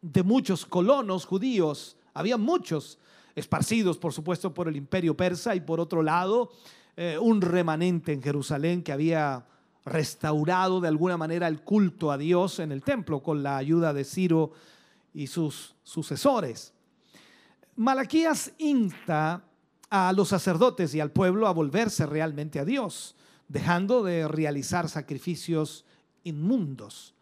[0.00, 1.96] de muchos colonos judíos.
[2.14, 2.98] Había muchos
[3.34, 6.50] esparcidos, por supuesto, por el imperio persa y por otro lado,
[6.96, 9.46] eh, un remanente en Jerusalén que había
[9.84, 14.04] restaurado de alguna manera el culto a Dios en el templo con la ayuda de
[14.04, 14.52] Ciro
[15.12, 16.72] y sus sucesores.
[17.74, 19.42] Malaquías insta
[19.90, 23.16] a los sacerdotes y al pueblo a volverse realmente a Dios
[23.52, 25.84] dejando de realizar sacrificios
[26.24, 27.14] inmundos.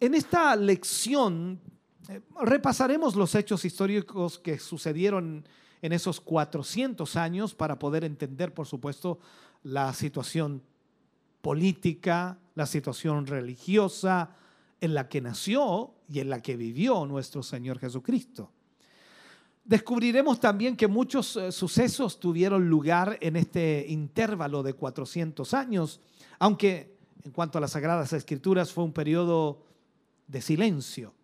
[0.00, 1.60] En esta lección
[2.08, 5.46] eh, repasaremos los hechos históricos que sucedieron
[5.82, 9.20] en esos 400 años para poder entender, por supuesto,
[9.62, 10.62] la situación
[11.42, 14.34] política, la situación religiosa
[14.80, 18.50] en la que nació y en la que vivió nuestro Señor Jesucristo.
[19.70, 26.00] Descubriremos también que muchos eh, sucesos tuvieron lugar en este intervalo de 400 años,
[26.40, 29.62] aunque en cuanto a las Sagradas Escrituras fue un periodo
[30.26, 31.14] de silencio.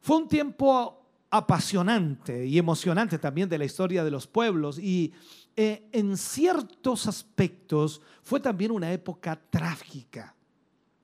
[0.00, 5.12] Fue un tiempo apasionante y emocionante también de la historia de los pueblos y
[5.54, 10.34] eh, en ciertos aspectos fue también una época trágica,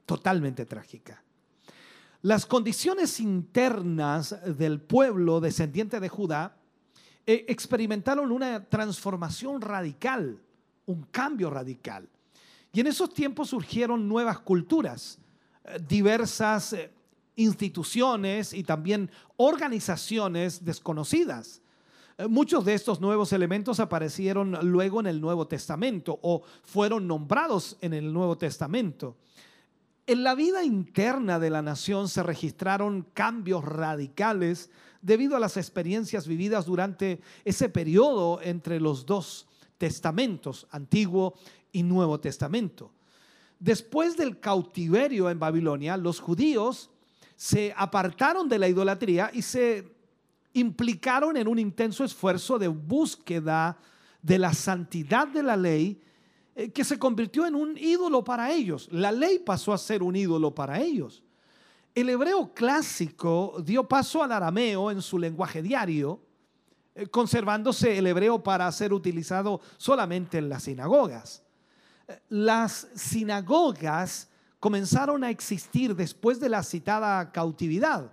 [0.04, 1.21] totalmente trágica.
[2.22, 6.56] Las condiciones internas del pueblo descendiente de Judá
[7.26, 10.40] eh, experimentaron una transformación radical,
[10.86, 12.08] un cambio radical.
[12.72, 15.18] Y en esos tiempos surgieron nuevas culturas,
[15.64, 16.92] eh, diversas eh,
[17.34, 21.60] instituciones y también organizaciones desconocidas.
[22.28, 27.94] Muchos de estos nuevos elementos aparecieron luego en el Nuevo Testamento o fueron nombrados en
[27.94, 29.16] el Nuevo Testamento.
[30.06, 36.26] En la vida interna de la nación se registraron cambios radicales debido a las experiencias
[36.26, 39.46] vividas durante ese periodo entre los dos
[39.78, 41.34] testamentos, Antiguo
[41.70, 42.90] y Nuevo Testamento.
[43.60, 46.90] Después del cautiverio en Babilonia, los judíos
[47.36, 49.88] se apartaron de la idolatría y se
[50.52, 53.78] implicaron en un intenso esfuerzo de búsqueda
[54.20, 56.00] de la santidad de la ley
[56.74, 58.88] que se convirtió en un ídolo para ellos.
[58.92, 61.22] La ley pasó a ser un ídolo para ellos.
[61.94, 66.20] El hebreo clásico dio paso al arameo en su lenguaje diario,
[66.94, 71.42] eh, conservándose el hebreo para ser utilizado solamente en las sinagogas.
[72.08, 78.12] Eh, las sinagogas comenzaron a existir después de la citada cautividad,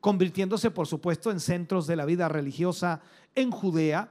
[0.00, 3.02] convirtiéndose por supuesto en centros de la vida religiosa
[3.36, 4.10] en Judea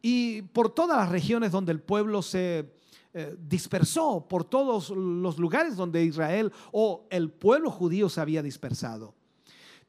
[0.00, 2.75] y por todas las regiones donde el pueblo se
[3.18, 9.14] eh, dispersó por todos los lugares donde Israel o el pueblo judío se había dispersado.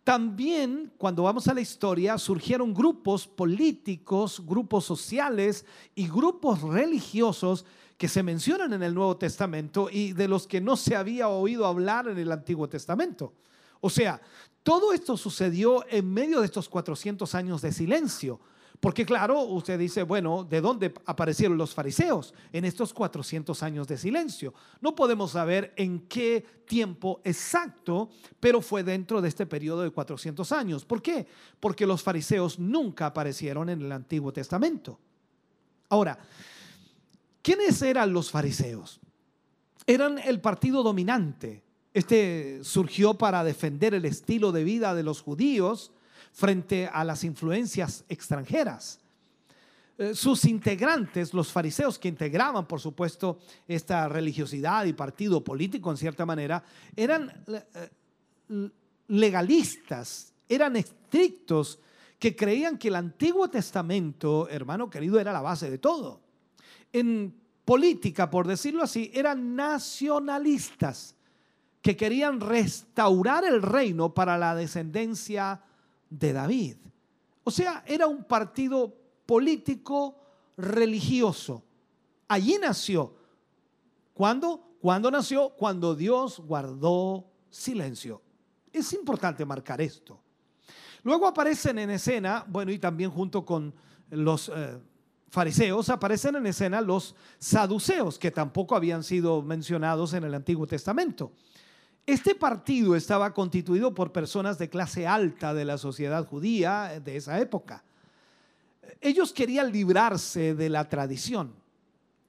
[0.05, 7.65] También, cuando vamos a la historia, surgieron grupos políticos, grupos sociales y grupos religiosos
[7.97, 11.65] que se mencionan en el Nuevo Testamento y de los que no se había oído
[11.65, 13.33] hablar en el Antiguo Testamento.
[13.81, 14.21] O sea,
[14.63, 18.39] todo esto sucedió en medio de estos 400 años de silencio.
[18.79, 23.97] Porque claro, usted dice, bueno, ¿de dónde aparecieron los fariseos en estos 400 años de
[23.97, 24.53] silencio?
[24.81, 28.09] No podemos saber en qué tiempo exacto,
[28.39, 30.85] pero fue dentro de este periodo de 400 años.
[30.85, 31.25] ¿Por qué?
[31.59, 34.99] Porque los fariseos nunca aparecieron en el Antiguo Testamento.
[35.89, 36.19] Ahora,
[37.41, 38.99] ¿quiénes eran los fariseos?
[39.87, 41.63] Eran el partido dominante.
[41.95, 45.91] Este surgió para defender el estilo de vida de los judíos
[46.37, 48.99] frente a las influencias extranjeras.
[49.97, 55.97] Eh, sus integrantes, los fariseos que integraban, por supuesto, esta religiosidad y partido político en
[55.97, 56.63] cierta manera,
[56.95, 58.69] eran eh,
[59.07, 61.79] legalistas, eran estrictos,
[62.19, 66.21] que creían que el Antiguo Testamento, hermano querido, era la base de todo.
[66.93, 67.33] En
[67.65, 71.15] política, por decirlo así, eran nacionalistas
[71.81, 75.63] que querían restaurar el reino para la descendencia
[76.09, 76.77] de David.
[77.43, 78.93] O sea, era un partido
[79.25, 80.19] político
[80.57, 81.63] religioso.
[82.27, 83.15] Allí nació.
[84.13, 84.75] ¿Cuándo?
[84.81, 85.49] ¿Cuándo nació?
[85.49, 88.21] Cuando Dios guardó silencio.
[88.71, 90.19] Es importante marcar esto.
[91.03, 93.73] Luego aparecen en escena, bueno, y también junto con
[94.09, 94.77] los eh,
[95.29, 101.31] fariseos, aparecen en escena los saduceos, que tampoco habían sido mencionados en el Antiguo Testamento.
[102.07, 107.37] Este partido estaba constituido por personas de clase alta de la sociedad judía de esa
[107.37, 107.83] época.
[109.01, 111.53] Ellos querían librarse de la tradición.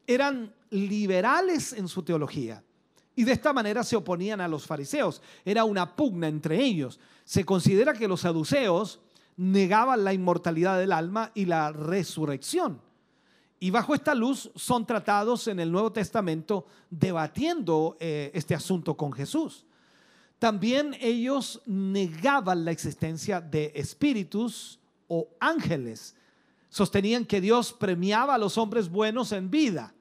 [0.05, 2.61] Eran liberales en su teología.
[3.15, 5.23] Y de esta manera se oponían a los fariseos.
[5.45, 6.99] Era una pugna entre ellos.
[7.25, 8.99] Se considera que los saduceos
[9.37, 12.81] negaban la inmortalidad del alma y la resurrección.
[13.61, 19.13] Y bajo esta luz son tratados en el Nuevo Testamento debatiendo eh, este asunto con
[19.13, 19.67] Jesús.
[20.39, 24.79] También ellos negaban la existencia de espíritus
[25.09, 26.15] o ángeles.
[26.69, 29.95] Sostenían que Dios premiaba a los hombres buenos en vida,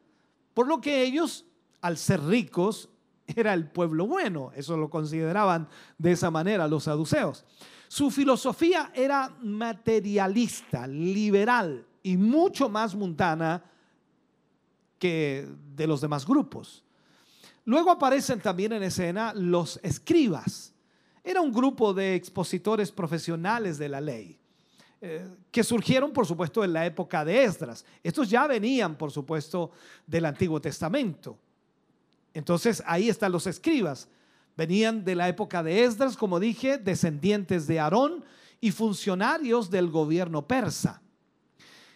[0.54, 1.46] por lo que ellos,
[1.82, 2.90] al ser ricos,
[3.28, 4.52] era el pueblo bueno.
[4.56, 5.68] Eso lo consideraban
[5.98, 7.46] de esa manera los saduceos.
[7.88, 13.64] Su filosofía era materialista, liberal y mucho más mundana
[15.00, 16.84] que de los demás grupos.
[17.68, 20.74] Luego aparecen también en escena los escribas.
[21.22, 24.40] Era un grupo de expositores profesionales de la ley,
[25.02, 27.84] eh, que surgieron, por supuesto, en la época de Esdras.
[28.02, 29.72] Estos ya venían, por supuesto,
[30.06, 31.38] del Antiguo Testamento.
[32.34, 34.08] Entonces, ahí están los escribas.
[34.56, 38.24] Venían de la época de Esdras, como dije, descendientes de Aarón
[38.62, 41.02] y funcionarios del gobierno persa.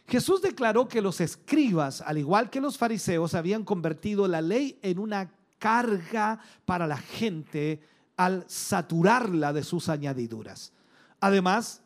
[0.06, 5.00] Jesús declaró que los escribas, al igual que los fariseos, habían convertido la ley en
[5.00, 5.32] una
[5.62, 7.80] carga para la gente
[8.18, 10.74] al saturarla de sus añadiduras.
[11.20, 11.84] Además,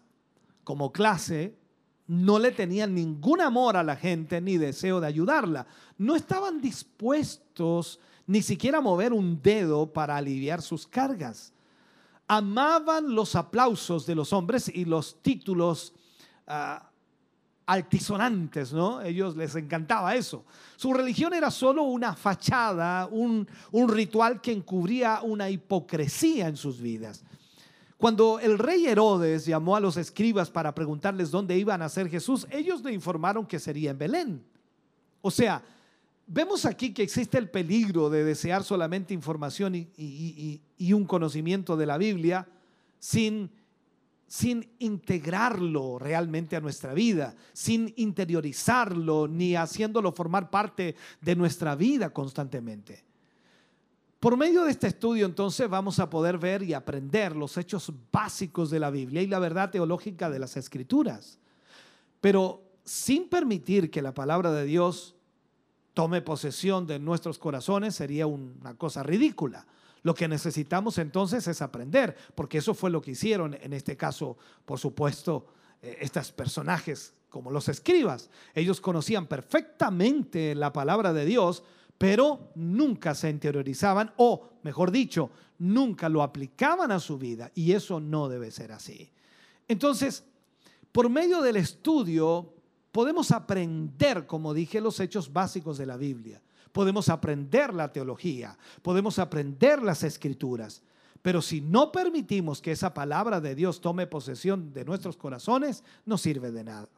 [0.64, 1.58] como clase,
[2.08, 5.68] no le tenían ningún amor a la gente ni deseo de ayudarla.
[5.98, 11.52] No estaban dispuestos ni siquiera a mover un dedo para aliviar sus cargas.
[12.28, 15.94] Amaban los aplausos de los hombres y los títulos
[16.48, 16.92] ah,
[17.66, 19.02] altisonantes, ¿no?
[19.02, 20.46] Ellos les encantaba eso.
[20.76, 26.80] Su religión era solo una fachada, un, un ritual que encubría una hipocresía en sus
[26.80, 27.24] vidas.
[27.98, 32.46] Cuando el rey Herodes llamó a los escribas para preguntarles dónde iban a ser Jesús,
[32.52, 34.46] ellos le informaron que sería en Belén.
[35.22, 35.64] O sea,
[36.28, 41.98] vemos aquí que existe el peligro de desear solamente información y, un conocimiento de la
[41.98, 42.48] Biblia
[43.00, 43.50] sin,
[44.28, 52.12] sin integrarlo realmente a nuestra vida, sin interiorizarlo ni haciéndolo formar parte de nuestra vida
[52.12, 53.04] constantemente.
[54.20, 58.72] Por medio de este estudio entonces vamos a poder ver y aprender los hechos básicos
[58.72, 61.38] de la Biblia y la verdad teológica de las escrituras,
[62.22, 65.16] pero sin permitir que la palabra de Dios
[65.94, 69.66] tome posesión de nuestros corazones sería una cosa ridícula.
[70.06, 74.38] Lo que necesitamos entonces es aprender, porque eso fue lo que hicieron en este caso,
[74.64, 75.48] por supuesto,
[75.82, 78.30] eh, estos personajes como los escribas.
[78.54, 81.64] Ellos conocían perfectamente la palabra de Dios,
[81.98, 88.00] pero nunca se interiorizaban o, mejor dicho, nunca lo aplicaban a su vida y eso
[88.00, 89.12] no debe ser así.
[89.68, 90.24] Entonces,
[90.92, 92.54] por medio del estudio
[92.92, 96.44] podemos aprender, como dije, los hechos básicos de la Biblia.
[96.76, 100.84] Podemos aprender la teología, podemos aprender las escrituras.
[101.22, 106.18] Pero si no permitimos que esa palabra de Dios tome posesión de nuestros corazones, no
[106.18, 106.90] sirve de nada.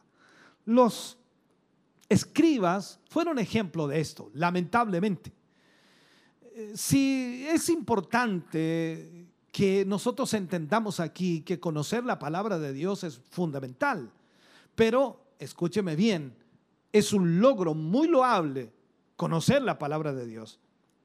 [0.66, 1.20] Los
[2.10, 5.32] escribas fueron ejemplo de esto, lamentablemente.
[6.56, 13.20] Eh, si es importante que nosotros entendamos aquí que conocer la palabra de Dios es
[13.30, 14.12] fundamental,
[14.74, 16.34] pero escúcheme bien,
[16.92, 18.76] es un logro muy loable
[19.18, 20.60] conocer la palabra de Dios,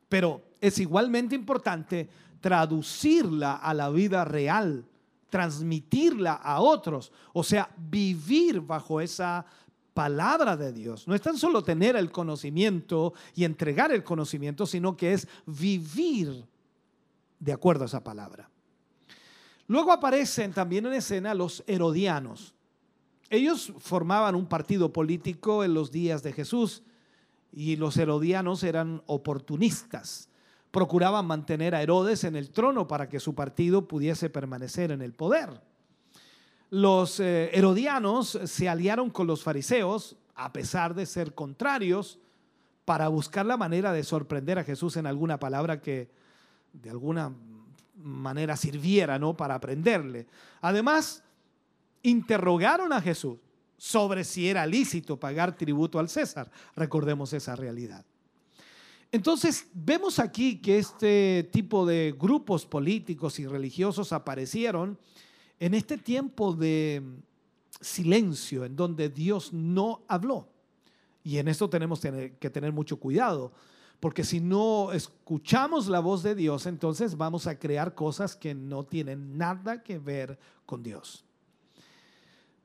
[0.09, 2.09] pero es igualmente importante
[2.41, 4.85] traducirla a la vida real,
[5.31, 9.47] transmitirla a otros, o sea, vivir bajo esa
[9.95, 11.09] palabra de Dios.
[11.09, 16.45] No es tan solo tener el conocimiento y entregar el conocimiento, sino que es vivir
[17.41, 18.51] de acuerdo a esa palabra.
[19.67, 22.55] Luego aparecen también en escena los herodianos.
[23.31, 26.83] Ellos formaban un partido político en los días de Jesús
[27.53, 30.29] y los herodianos eran oportunistas.
[30.71, 35.13] Procuraban mantener a Herodes en el trono para que su partido pudiese permanecer en el
[35.13, 35.61] poder
[36.73, 42.19] los eh, herodianos se aliaron con los fariseos, a pesar de ser contrarios,
[42.87, 46.09] para buscar la manera de sorprender a Jesús en alguna palabra que
[46.73, 47.31] de alguna
[47.95, 49.37] manera sirviera, ¿no?
[49.37, 50.27] Para aprenderle.
[50.63, 51.23] Además,
[52.03, 53.37] interrogaron a Jesús
[53.83, 56.49] sobre si era lícito pagar tributo al César.
[56.77, 58.05] Recordemos esa realidad.
[59.11, 64.97] Entonces, vemos aquí que este tipo de grupos políticos y religiosos aparecieron
[65.59, 67.03] en este tiempo de
[67.81, 70.47] silencio en donde Dios no habló.
[71.25, 73.51] Y en esto tenemos que tener mucho cuidado,
[73.99, 78.85] porque si no escuchamos la voz de Dios, entonces vamos a crear cosas que no
[78.85, 81.25] tienen nada que ver con Dios.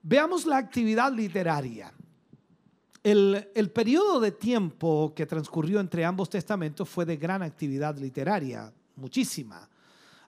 [0.10, 1.92] Veamos la actividad literaria.
[3.04, 8.72] El, el, periodo de tiempo que transcurrió entre ambos testamentos fue de gran actividad literaria,
[8.96, 9.68] muchísima.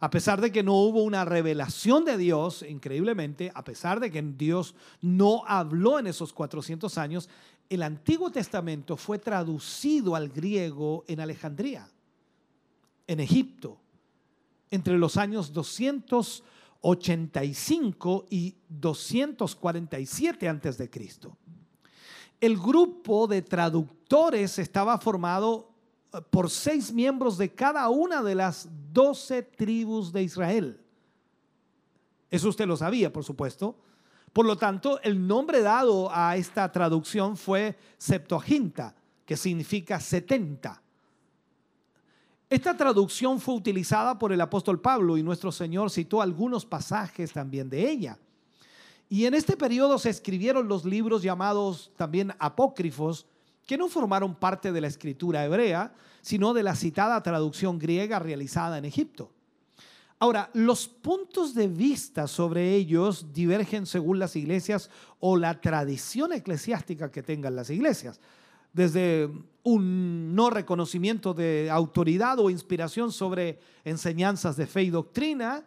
[0.01, 4.21] A pesar de que no hubo una revelación de Dios, increíblemente, a pesar de que
[4.21, 7.29] Dios no habló en esos 400 años,
[7.69, 11.89] el Antiguo Testamento fue traducido al griego en Alejandría,
[13.07, 13.77] en Egipto,
[14.71, 15.53] entre los años
[16.81, 21.37] 285 y 247 antes de Cristo.
[22.39, 25.69] El grupo de traductores estaba formado
[26.29, 30.79] por seis miembros de cada una de las doce tribus de Israel.
[32.31, 33.75] Eso usted lo sabía, por supuesto.
[34.31, 40.81] Por lo tanto, el nombre dado a esta traducción fue Septuaginta, que significa 70.
[42.49, 47.69] Esta traducción fue utilizada por el apóstol Pablo y nuestro Señor citó algunos pasajes también
[47.69, 48.17] de ella.
[49.07, 53.27] Y en este periodo se escribieron los libros llamados también apócrifos,
[53.67, 58.79] que no formaron parte de la escritura hebrea, sino de la citada traducción griega realizada
[58.79, 59.31] en Egipto.
[60.17, 64.89] Ahora, los puntos de vista sobre ellos divergen según las iglesias
[65.19, 68.19] o la tradición eclesiástica que tengan las iglesias,
[68.73, 69.29] desde
[69.63, 75.63] un no reconocimiento de autoridad o inspiración sobre enseñanzas de fe y doctrina,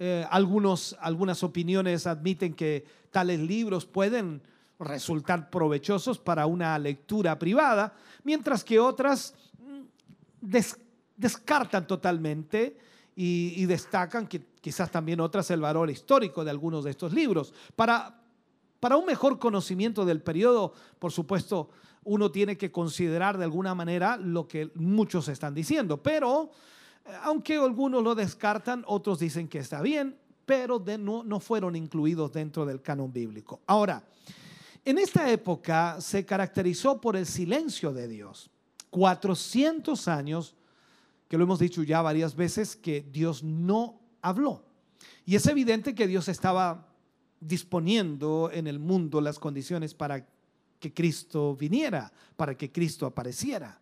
[0.00, 4.42] Eh, algunos, algunas opiniones admiten que tales libros pueden
[4.80, 7.92] resultar provechosos para una lectura privada,
[8.24, 9.82] mientras que otras mm,
[10.40, 10.76] des-
[11.16, 12.76] descartan totalmente
[13.14, 17.54] y, y destacan que quizás también otras el valor histórico de algunos de estos libros.
[17.76, 18.18] Para,
[18.80, 21.70] para un mejor conocimiento del periodo, por supuesto,
[22.04, 26.50] uno tiene que considerar de alguna manera lo que muchos están diciendo, pero
[27.04, 31.76] eh, aunque algunos lo descartan, otros dicen que está bien, pero de no, no fueron
[31.76, 33.60] incluidos dentro del canon bíblico.
[33.66, 34.04] Ahora,
[34.84, 38.50] en esta época se caracterizó por el silencio de Dios.
[38.90, 40.54] 400 años,
[41.28, 44.62] que lo hemos dicho ya varias veces, que Dios no habló.
[45.24, 46.86] Y es evidente que Dios estaba
[47.40, 50.26] disponiendo en el mundo las condiciones para
[50.84, 53.78] que Cristo viniera, para que Cristo apareciera.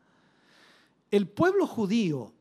[1.11, 2.33] El pueblo judío,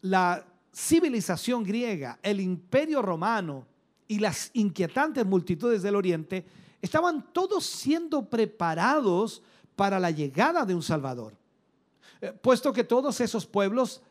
[0.00, 0.44] la
[0.74, 3.64] civilización griega, el imperio romano
[4.08, 6.44] y las inquietantes multitudes del oriente
[6.82, 9.40] estaban todos siendo preparados
[9.76, 11.34] para la llegada de un Salvador.
[12.20, 14.02] Eh, Puesto que todos esos pueblos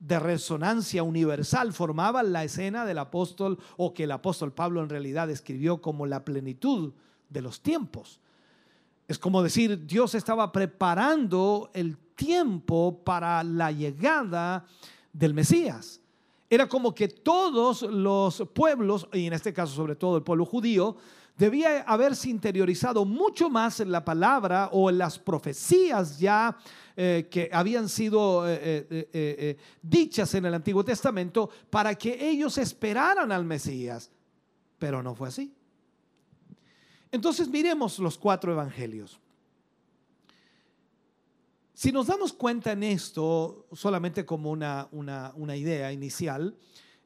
[0.00, 5.30] de resonancia universal formaban la escena del apóstol o que el apóstol Pablo en realidad
[5.30, 6.94] escribió como la plenitud
[7.28, 8.18] de los tiempos.
[9.08, 14.66] Es como decir, Dios estaba preparando el tiempo para la llegada
[15.12, 16.00] del Mesías.
[16.50, 20.96] Era como que todos los pueblos, y en este caso sobre todo el pueblo judío,
[21.36, 26.56] debía haberse interiorizado mucho más en la palabra o en las profecías ya
[26.96, 33.30] eh, que habían sido eh, eh, dichas en el Antiguo Testamento para que ellos esperaran
[33.30, 34.10] al Mesías.
[34.78, 35.55] Pero no fue así.
[37.10, 39.18] Entonces miremos los cuatro evangelios.
[41.74, 46.56] Si nos damos cuenta en esto, solamente como una, una, una idea inicial,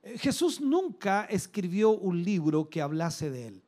[0.03, 3.63] eh, Jesús nunca escribió un libro que hablase de él.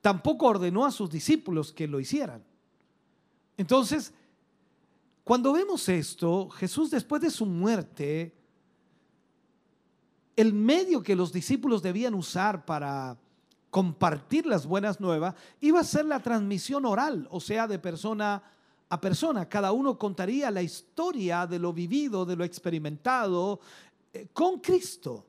[0.00, 2.44] Tampoco ordenó a sus discípulos que lo hicieran.
[3.56, 4.12] Entonces,
[5.24, 8.32] cuando vemos esto, Jesús después de su muerte,
[10.36, 13.18] el medio que los discípulos debían usar para
[13.70, 18.42] compartir las buenas nuevas iba a ser la transmisión oral, o sea, de persona
[18.88, 19.48] a persona.
[19.48, 23.60] Cada uno contaría la historia de lo vivido, de lo experimentado
[24.12, 25.24] eh, con Cristo.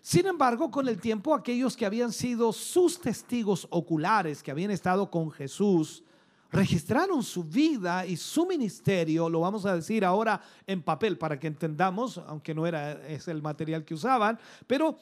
[0.00, 5.10] Sin embargo, con el tiempo, aquellos que habían sido sus testigos oculares, que habían estado
[5.10, 6.04] con Jesús,
[6.50, 11.46] registraron su vida y su ministerio, lo vamos a decir ahora en papel para que
[11.46, 14.98] entendamos, aunque no era es el material que usaban, pero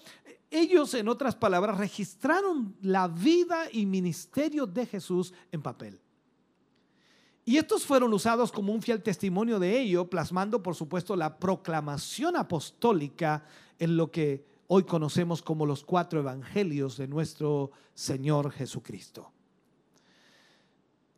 [0.51, 6.01] ellos, en otras palabras, registraron la vida y ministerio de Jesús en papel.
[7.45, 12.37] Y estos fueron usados como un fiel testimonio de ello, plasmando, por supuesto, la proclamación
[12.37, 13.45] apostólica
[13.79, 19.33] en lo que hoy conocemos como los cuatro evangelios de nuestro Señor Jesucristo.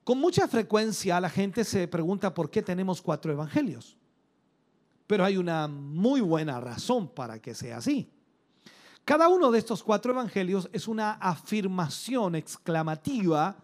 [0.08, 3.94] Con mucha frecuencia la gente se pregunta por qué tenemos cuatro evangelios.
[5.06, 8.10] Pero hay una muy buena razón para que sea así.
[9.04, 13.58] Cada uno de estos cuatro evangelios es una afirmación exclamativa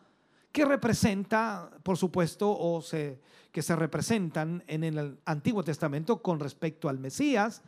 [0.52, 6.90] que representa, por supuesto, o se, que se representan en el Antiguo Testamento con respecto
[6.90, 7.62] al Mesías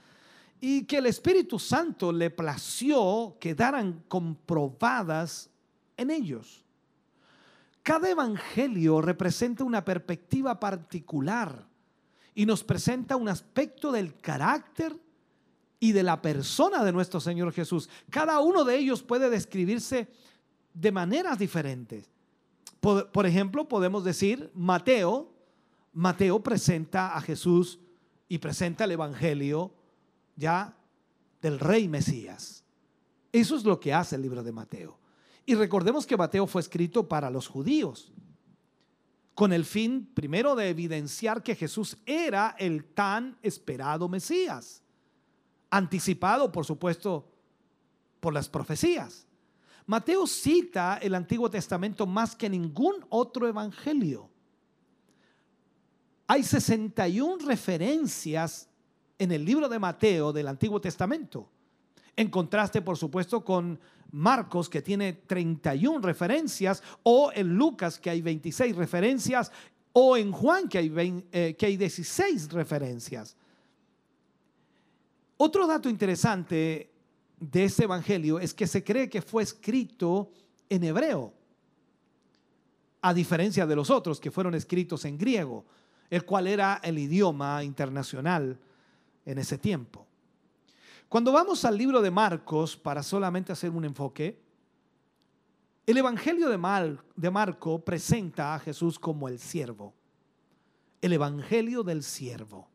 [0.60, 5.48] y que el Espíritu Santo le plació quedaran comprobadas
[5.96, 6.65] en ellos.
[7.86, 11.68] Cada evangelio representa una perspectiva particular
[12.34, 14.98] y nos presenta un aspecto del carácter
[15.78, 17.88] y de la persona de nuestro Señor Jesús.
[18.10, 20.08] Cada uno de ellos puede describirse
[20.74, 22.10] de maneras diferentes.
[22.80, 25.32] Por, ejemplo, podemos decir Mateo,
[25.92, 27.78] Mateo presenta a Jesús
[28.28, 29.72] y presenta el evangelio
[30.34, 30.76] ya
[31.40, 32.64] del rey Mesías.
[33.30, 35.05] Eso es lo que hace el libro de Mateo.
[35.46, 38.12] Y recordemos que Mateo fue escrito para los judíos,
[39.34, 44.82] con el fin primero de evidenciar que Jesús era el tan esperado Mesías,
[45.70, 47.30] anticipado por supuesto
[48.18, 49.24] por las profecías.
[49.86, 54.28] Mateo cita el Antiguo Testamento más que ningún otro evangelio.
[56.26, 58.68] Hay 61 referencias
[59.16, 61.48] en el libro de Mateo del Antiguo Testamento.
[62.16, 63.78] En contraste, por supuesto, con
[64.12, 69.52] Marcos, que tiene 31 referencias, o en Lucas, que hay 26 referencias,
[69.92, 73.36] o en Juan, que hay, 20, eh, que hay 16 referencias.
[75.36, 76.90] Otro dato interesante
[77.38, 80.30] de este evangelio es que se cree que fue escrito
[80.68, 81.34] en hebreo,
[83.02, 85.64] a diferencia de los otros que fueron escritos en griego,
[86.08, 88.58] el cual era el idioma internacional
[89.24, 90.05] en ese tiempo.
[91.08, 94.40] Cuando vamos al libro de Marcos, para solamente hacer un enfoque,
[95.86, 99.94] el Evangelio de, Mar- de Marco presenta a Jesús como el siervo.
[101.00, 102.68] El Evangelio del siervo.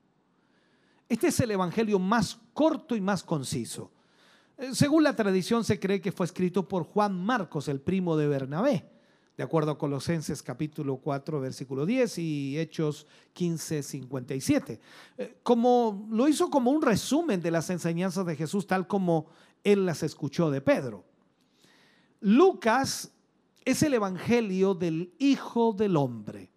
[1.09, 3.91] Este es el Evangelio más corto y más conciso.
[4.57, 8.27] Eh, Según la tradición se cree que fue escrito por Juan Marcos, el primo de
[8.29, 8.89] Bernabé,
[9.38, 14.79] de acuerdo a Colosenses capítulo 4, versículo 10 y Hechos 15, 57.
[15.17, 19.27] Eh, Como lo hizo como un resumen de las enseñanzas de Jesús tal como
[19.63, 21.05] él las escuchó de Pedro.
[22.19, 23.11] Lucas
[23.65, 26.51] es el evangelio del Hijo del Hombre.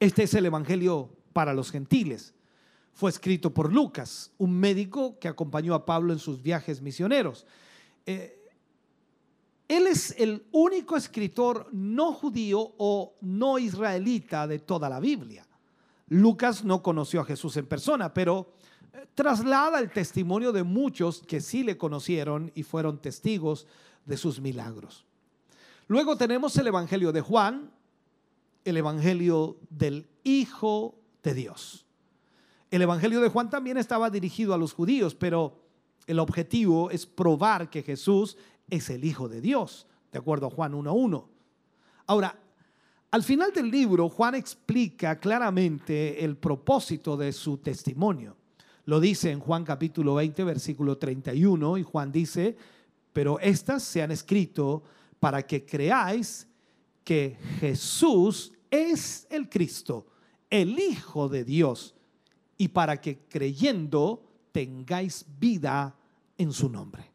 [0.00, 2.34] Este es el evangelio para los gentiles.
[2.94, 7.46] Fue escrito por Lucas, un médico que acompañó a Pablo en sus viajes misioneros.
[8.06, 8.37] Eh,
[9.68, 15.46] él es el único escritor no judío o no israelita de toda la Biblia.
[16.08, 18.54] Lucas no conoció a Jesús en persona, pero
[18.94, 23.66] eh, traslada el testimonio de muchos que sí le conocieron y fueron testigos
[24.06, 25.04] de sus milagros.
[25.86, 27.70] Luego tenemos el Evangelio de Juan,
[28.64, 31.84] el Evangelio del Hijo de Dios.
[32.70, 35.60] El Evangelio de Juan también estaba dirigido a los judíos, pero
[36.06, 38.38] el objetivo es probar que Jesús
[38.70, 41.26] es el Hijo de Dios, de acuerdo a Juan 1.1.
[42.06, 42.38] Ahora,
[43.10, 48.36] al final del libro, Juan explica claramente el propósito de su testimonio.
[48.84, 52.56] Lo dice en Juan capítulo 20, versículo 31, y Juan dice,
[53.12, 54.82] pero estas se han escrito
[55.20, 56.46] para que creáis
[57.04, 60.06] que Jesús es el Cristo,
[60.50, 61.94] el Hijo de Dios,
[62.56, 65.96] y para que creyendo tengáis vida
[66.36, 67.10] en su nombre.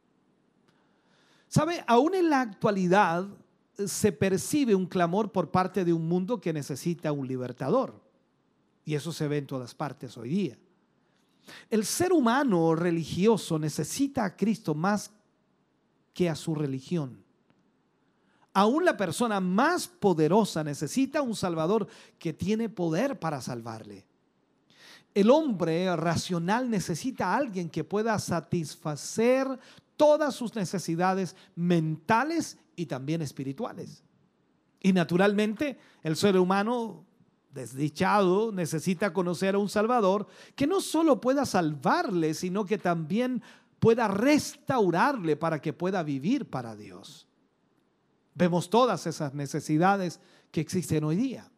[1.54, 1.84] ¿Sabe?
[1.86, 3.28] Aún en la actualidad
[3.78, 7.94] eh, se percibe un clamor por parte de un mundo que necesita un libertador.
[8.84, 10.58] Y eso se ve en todas partes hoy día.
[11.70, 15.12] El ser humano religioso necesita a Cristo más
[16.12, 17.24] que a su religión.
[18.52, 21.88] Aún la persona más poderosa necesita un Salvador
[22.18, 24.08] que tiene poder para salvarle.
[25.14, 29.60] El hombre racional necesita a alguien que pueda satisfacer
[29.98, 34.04] todas sus necesidades mentales y también espirituales.
[34.80, 37.06] Y naturalmente el ser humano
[37.54, 43.42] desdichado necesita conocer a un Salvador que no solo pueda salvarle, sino que también
[43.80, 47.28] pueda restaurarle para que pueda vivir para Dios.
[48.34, 50.20] Vemos todas esas necesidades
[50.52, 51.50] que existen hoy día.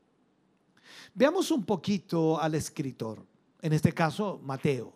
[1.14, 3.26] Veamos un poquito al escritor,
[3.62, 4.94] en este caso Mateo,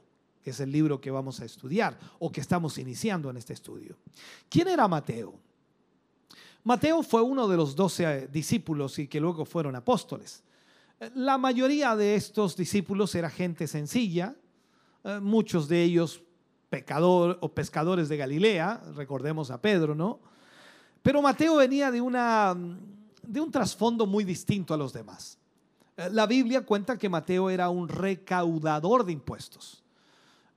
[0.49, 3.97] es el libro que vamos a estudiar o que estamos iniciando en este estudio.
[4.49, 5.35] ¿Quién era Mateo?
[6.63, 10.43] Mateo fue uno de los doce discípulos y que luego fueron apóstoles.
[11.15, 14.35] La mayoría de estos discípulos era gente sencilla,
[15.03, 16.21] eh, muchos de ellos
[16.69, 20.19] pecador o pescadores de Galilea, recordemos a Pedro, ¿no?
[21.01, 22.55] Pero Mateo venía de, una,
[23.23, 25.37] de un trasfondo muy distinto a los demás.
[25.95, 29.83] Eh, La Biblia cuenta que Mateo era un recaudador de impuestos.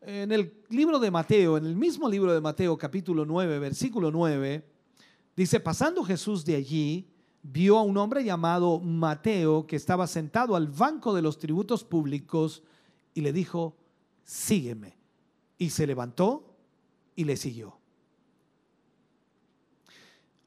[0.05, 4.69] En el libro de Mateo, en el mismo libro de Mateo, capítulo 9, versículo 9,
[5.37, 7.09] dice, pasando Jesús de allí,
[7.41, 12.65] vio a un hombre llamado Mateo que estaba sentado al banco de los tributos públicos
[13.15, 13.77] y le dijo,
[14.25, 14.97] sígueme.
[15.57, 16.57] Y se levantó
[17.15, 17.79] y le siguió.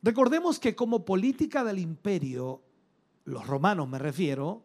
[0.01, 2.61] Recordemos que como política del imperio,
[3.23, 4.64] los romanos me refiero,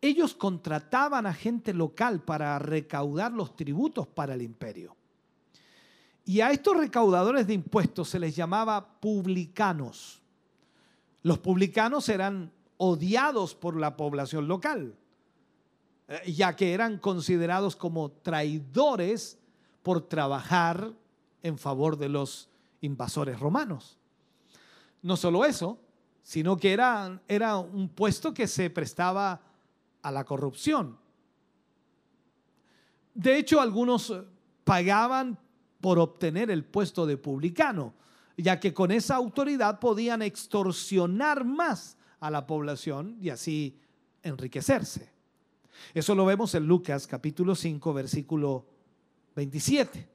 [0.00, 4.96] ellos contrataban a gente local para recaudar los tributos para el imperio.
[6.24, 10.20] Y a estos recaudadores de impuestos se les llamaba publicanos.
[11.22, 14.94] Los publicanos eran odiados por la población local,
[16.06, 19.38] eh, ya que eran considerados como traidores
[19.82, 20.92] por trabajar
[21.42, 22.48] en favor de los
[22.82, 23.98] invasores romanos.
[25.02, 25.78] No solo eso,
[26.22, 29.40] sino que era, era un puesto que se prestaba
[30.02, 30.98] a la corrupción.
[33.14, 34.22] De hecho, algunos eh,
[34.64, 35.38] pagaban
[35.80, 37.94] por obtener el puesto de publicano,
[38.36, 43.78] ya que con esa autoridad podían extorsionar más a la población y así
[44.22, 45.10] enriquecerse.
[45.94, 48.66] Eso lo vemos en Lucas capítulo 5, versículo
[49.36, 50.08] 27.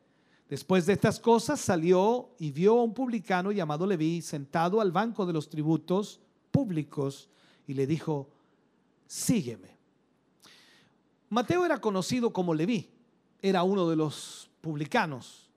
[0.50, 5.26] Después de estas cosas salió y vio a un publicano llamado Leví sentado al banco
[5.26, 6.20] de los tributos
[6.52, 7.30] públicos
[7.66, 8.30] y le dijo,
[9.14, 9.78] sígueme.
[11.30, 12.89] Mateo era conocido como Leví,
[13.41, 15.51] era uno de los publicanos.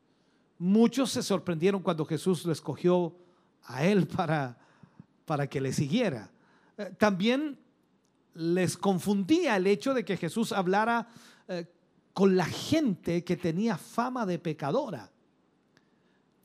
[0.58, 3.16] Muchos se sorprendieron cuando Jesús lo escogió
[3.64, 4.58] a él para,
[5.24, 6.30] para que le siguiera.
[6.76, 7.58] Eh, También
[8.34, 11.08] les confundía el hecho de que Jesús hablara
[11.48, 11.64] eh,
[12.12, 15.10] con la gente que tenía fama de pecadora.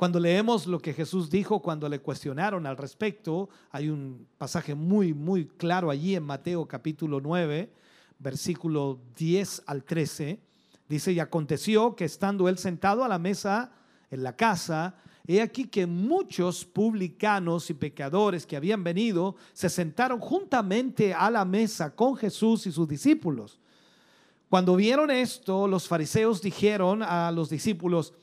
[0.02, 5.14] Cuando leemos lo que Jesús dijo cuando le cuestionaron al respecto, hay un pasaje muy,
[5.14, 7.72] muy claro allí en Mateo capítulo 9,
[8.18, 10.40] versículo 10 al 13.
[10.90, 13.74] Dice, y aconteció que estando él sentado a la mesa
[14.10, 14.96] en la casa,
[15.28, 21.46] he aquí que muchos publicanos y pecadores que habían venido se sentaron juntamente a la
[21.46, 23.60] mesa con Jesús y sus discípulos.
[24.50, 28.16] Cuando vieron esto, los fariseos dijeron a los discípulos,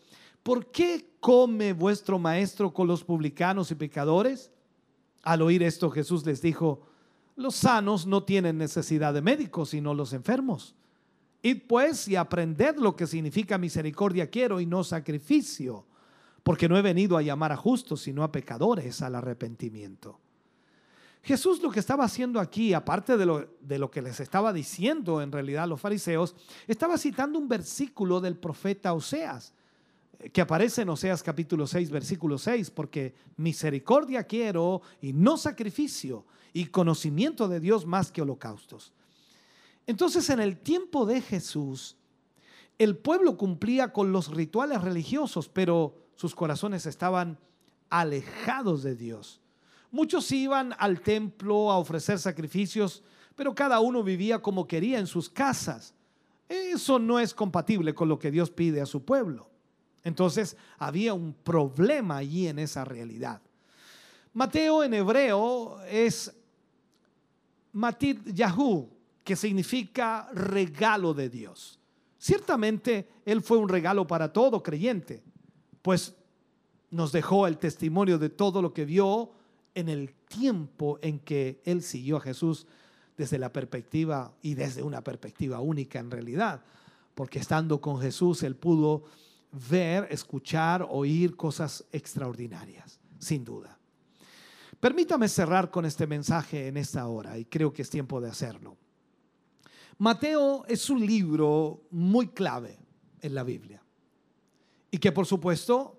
[0.43, 4.51] ¿por qué come vuestro maestro con los publicanos y pecadores?
[5.23, 6.87] Al oír esto, Jesús les dijo,
[7.37, 10.75] los sanos no tienen necesidad de médicos, sino los enfermos.
[11.43, 15.87] Id pues y aprended lo que significa misericordia quiero y no sacrificio,
[16.43, 20.19] porque no he venido a llamar a justos, sino a pecadores al arrepentimiento.
[21.23, 25.21] Jesús lo que estaba haciendo aquí, aparte de lo, de lo que les estaba diciendo
[25.21, 26.35] en realidad a los fariseos,
[26.66, 29.53] estaba citando un versículo del profeta Oseas,
[30.33, 36.66] que aparece en Oseas capítulo 6, versículo 6, porque misericordia quiero y no sacrificio, y
[36.66, 38.93] conocimiento de Dios más que holocaustos.
[39.87, 41.97] Entonces en el tiempo de Jesús,
[42.79, 47.39] el pueblo cumplía con los rituales religiosos, pero sus corazones estaban
[47.91, 49.41] alejados de Dios.
[49.91, 53.03] Muchos iban al templo a ofrecer sacrificios,
[53.37, 55.95] pero cada uno vivía como quería en sus casas.
[56.49, 59.49] Eso no es compatible con lo que Dios pide a su pueblo.
[60.09, 63.41] Entonces había un problema allí en esa realidad.
[64.33, 66.35] Mateo en hebreo es
[67.73, 68.89] Matit Yahú,
[69.23, 71.79] que significa regalo de Dios.
[72.19, 75.23] Ciertamente Él fue un regalo para todo creyente,
[75.83, 76.15] pues
[76.91, 79.31] nos dejó el testimonio de todo lo que vio
[79.75, 82.67] en el tiempo en que él siguió a Jesús
[83.17, 86.63] desde la perspectiva y desde una perspectiva única en realidad,
[87.15, 89.05] porque estando con Jesús él pudo
[89.53, 93.79] ver, escuchar, oír cosas extraordinarias, sin duda.
[94.81, 98.77] Permítame cerrar con este mensaje en esta hora y creo que es tiempo de hacerlo.
[99.99, 102.79] Mateo es un libro muy clave
[103.20, 103.83] en la Biblia
[104.91, 105.99] y que por supuesto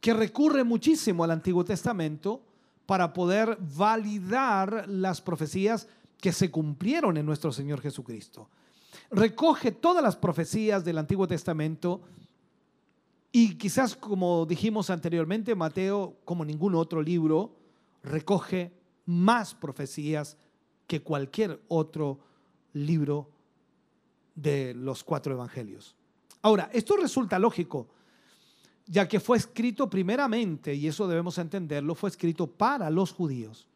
[0.00, 2.42] que recurre muchísimo al Antiguo Testamento
[2.86, 5.88] para poder validar las profecías
[6.20, 8.48] que se cumplieron en nuestro Señor Jesucristo.
[9.10, 12.00] Recoge todas las profecías del Antiguo Testamento
[13.32, 17.56] y quizás como dijimos anteriormente, Mateo, como ningún otro libro,
[18.02, 18.72] recoge
[19.06, 20.36] más profecías
[20.86, 22.18] que cualquier otro
[22.72, 23.30] libro
[24.34, 25.94] de los cuatro evangelios.
[26.42, 27.88] Ahora, esto resulta lógico
[28.90, 33.68] ya que fue escrito primeramente, y eso debemos entenderlo, fue escrito para los judíos.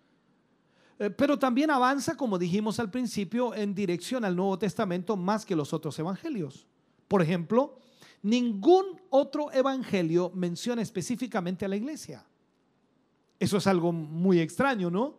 [0.99, 5.57] Eh, pero también avanza, como dijimos al principio, en dirección al Nuevo Testamento más que
[5.57, 6.67] los otros evangelios.
[7.09, 7.79] Por ejemplo,
[8.23, 12.25] ningún otro evangelio menciona específicamente a la iglesia.
[13.39, 15.17] Eso es algo muy extraño, ¿no?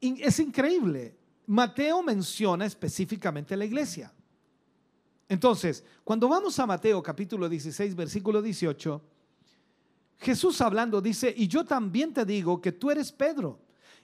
[0.00, 1.16] Es increíble.
[1.46, 4.12] Mateo menciona específicamente a la iglesia.
[5.28, 9.00] Entonces, cuando vamos a Mateo capítulo 16, versículo 18,
[10.18, 13.58] Jesús hablando dice, y yo también te digo que tú eres Pedro,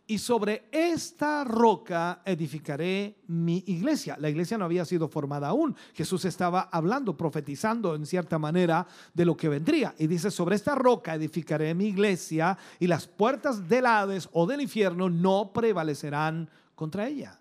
[0.09, 4.17] y sobre esta roca edificaré mi iglesia.
[4.21, 5.75] La iglesia no había sido formada aún.
[5.95, 9.97] Jesús estaba hablando, profetizando en cierta manera de lo que vendría.
[9.99, 14.61] Y dice, sobre esta roca edificaré mi iglesia y las puertas del Hades o del
[14.61, 17.41] infierno no prevalecerán contra ella.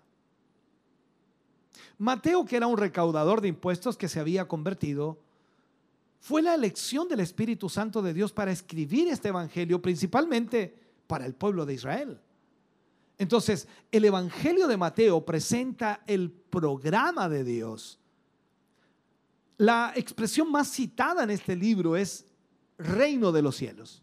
[1.98, 5.20] Mateo, que era un recaudador de impuestos que se había convertido,
[6.18, 10.76] fue la elección del Espíritu Santo de Dios para escribir este Evangelio, principalmente
[11.06, 12.20] para el pueblo de Israel.
[13.18, 17.98] Entonces, el Evangelio de Mateo presenta el programa de Dios.
[19.56, 22.26] La expresión más citada en este libro es
[22.78, 24.02] reino de los cielos.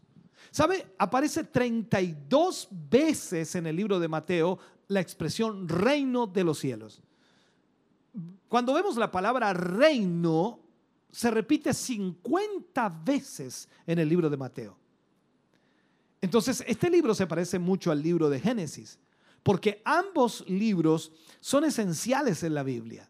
[0.50, 0.86] ¿Sabe?
[0.98, 4.58] Aparece 32 veces en el libro de Mateo
[4.88, 7.02] la expresión reino de los cielos
[8.48, 10.60] cuando vemos la palabra reino,
[11.10, 14.76] se repite 50 veces en el libro de Mateo.
[16.20, 18.98] Entonces, este libro se parece mucho al libro de Génesis,
[19.44, 23.08] porque ambos libros son esenciales en la Biblia.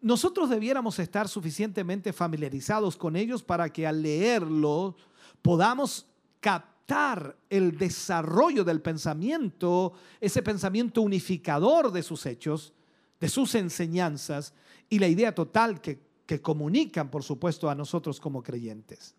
[0.00, 4.96] Nosotros debiéramos estar suficientemente familiarizados con ellos para que al leerlo
[5.42, 6.06] podamos
[6.40, 12.72] captar el desarrollo del pensamiento, ese pensamiento unificador de sus hechos,
[13.20, 14.54] de sus enseñanzas
[14.88, 19.14] y la idea total que, que comunican, por supuesto, a nosotros como creyentes.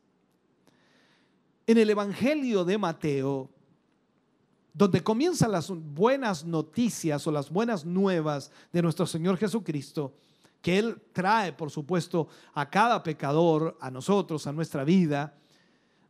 [1.67, 3.49] En el Evangelio de Mateo,
[4.75, 10.13] donde comienzan las buenas noticias o las buenas nuevas de nuestro Señor Jesucristo,
[10.61, 15.33] que Él trae, por supuesto, a cada pecador, a nosotros, a nuestra vida,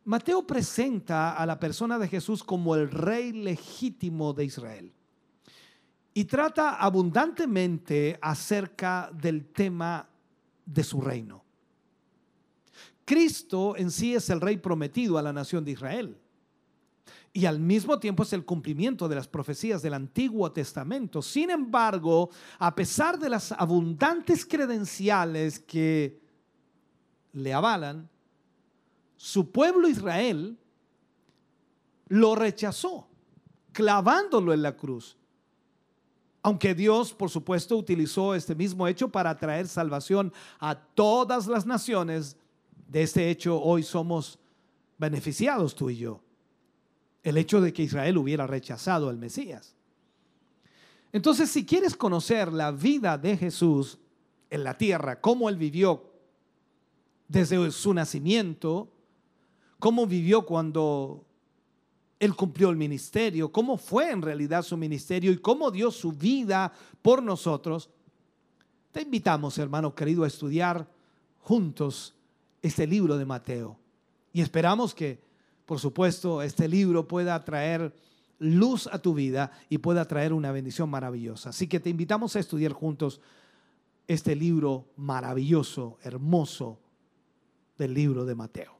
[0.04, 4.92] Mateo presenta a la persona de Jesús como el rey legítimo de Israel
[6.12, 10.08] y trata abundantemente acerca del tema
[10.64, 11.44] de su reino.
[13.04, 16.18] Cristo en sí es el rey prometido a la nación de Israel.
[17.36, 21.20] Y al mismo tiempo es el cumplimiento de las profecías del Antiguo Testamento.
[21.20, 26.18] Sin embargo, a pesar de las abundantes credenciales que
[27.34, 28.08] le avalan,
[29.18, 30.56] su pueblo Israel
[32.08, 33.06] lo rechazó,
[33.70, 35.18] clavándolo en la cruz.
[36.40, 42.38] Aunque Dios, por supuesto, utilizó este mismo hecho para traer salvación a todas las naciones,
[42.88, 44.38] de este hecho hoy somos
[44.96, 46.22] beneficiados tú y yo.
[47.26, 49.74] El hecho de que Israel hubiera rechazado al Mesías.
[51.12, 53.98] Entonces, si quieres conocer la vida de Jesús
[54.48, 56.04] en la tierra, cómo él vivió
[57.26, 58.92] desde su nacimiento,
[59.80, 61.24] cómo vivió cuando
[62.20, 66.72] él cumplió el ministerio, cómo fue en realidad su ministerio y cómo dio su vida
[67.02, 67.90] por nosotros,
[68.92, 70.88] te invitamos, hermano querido, a estudiar
[71.40, 72.14] juntos
[72.62, 73.76] este libro de Mateo.
[74.32, 75.25] Y esperamos que,
[75.66, 77.92] por supuesto, este libro pueda traer
[78.38, 81.50] luz a tu vida y pueda traer una bendición maravillosa.
[81.50, 83.20] Así que te invitamos a estudiar juntos
[84.06, 86.78] este libro maravilloso, hermoso
[87.76, 88.76] del libro de Mateo.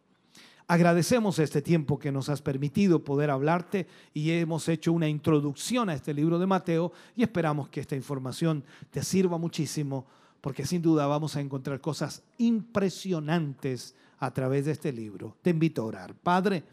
[0.68, 5.94] Agradecemos este tiempo que nos has permitido poder hablarte y hemos hecho una introducción a
[5.94, 10.06] este libro de Mateo y esperamos que esta información te sirva muchísimo
[10.40, 15.36] porque sin duda vamos a encontrar cosas impresionantes a través de este libro.
[15.42, 16.14] Te invito a orar.
[16.14, 16.64] Padre,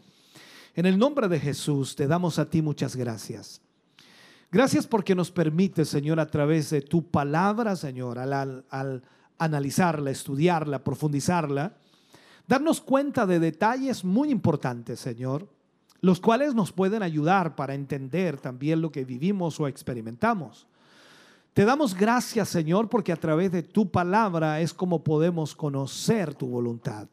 [0.74, 3.60] en el nombre de Jesús te damos a ti muchas gracias.
[4.50, 9.02] Gracias porque nos permite, Señor, a través de tu palabra, Señor, al, al
[9.38, 11.76] analizarla, estudiarla, profundizarla,
[12.46, 15.48] darnos cuenta de detalles muy importantes, Señor,
[16.00, 20.66] los cuales nos pueden ayudar para entender también lo que vivimos o experimentamos.
[21.52, 26.48] Te damos gracias, Señor, porque a través de tu palabra es como podemos conocer tu
[26.48, 27.08] voluntad.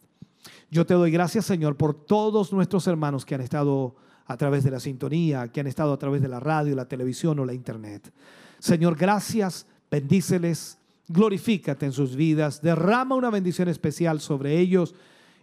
[0.70, 3.96] Yo te doy gracias, Señor, por todos nuestros hermanos que han estado
[4.26, 7.40] a través de la sintonía, que han estado a través de la radio, la televisión
[7.40, 8.12] o la internet.
[8.60, 10.78] Señor, gracias, bendíceles,
[11.08, 14.96] glorifícate en sus vidas, derrama una bendición especial sobre ellos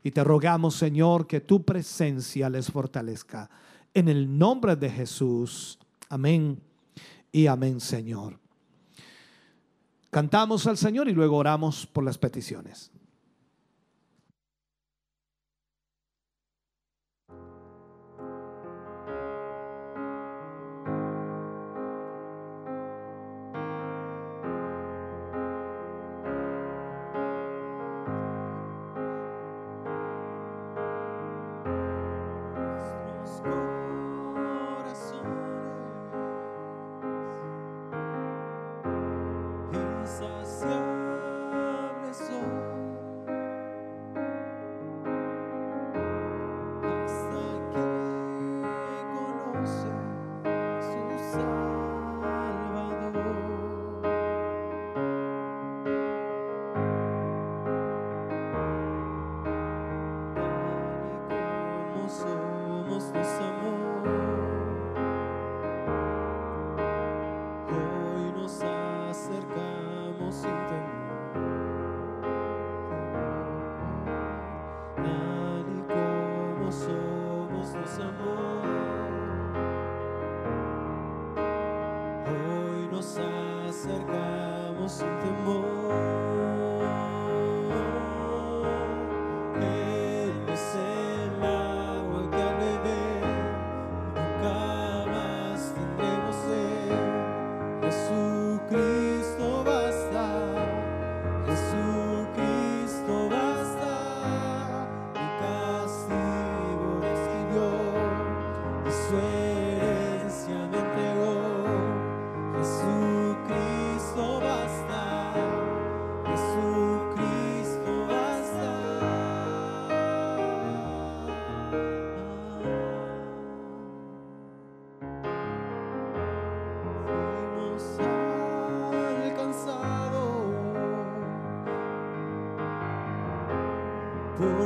[0.03, 3.51] y te rogamos, Señor, que tu presencia les fortalezca.
[3.93, 5.79] En el nombre de Jesús.
[6.09, 6.61] Amén
[7.33, 8.39] y amén, Señor.
[10.11, 12.91] Cantamos al Señor y luego oramos por las peticiones.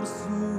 [0.02, 0.51] Con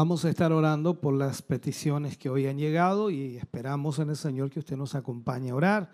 [0.00, 4.16] Vamos a estar orando por las peticiones que hoy han llegado y esperamos en el
[4.16, 5.90] Señor que usted nos acompañe a orar.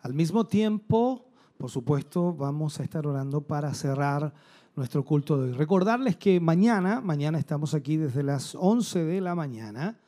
[0.00, 1.26] Al mismo tiempo,
[1.56, 4.32] por supuesto, vamos a estar orando para cerrar
[4.76, 5.56] nuestro culto de hoy.
[5.56, 9.98] Recordarles que mañana, mañana estamos aquí desde las 11 de la mañana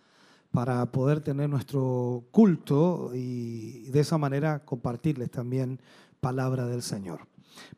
[0.52, 5.80] para poder tener nuestro culto y de esa manera compartirles también
[6.20, 7.26] palabra del Señor.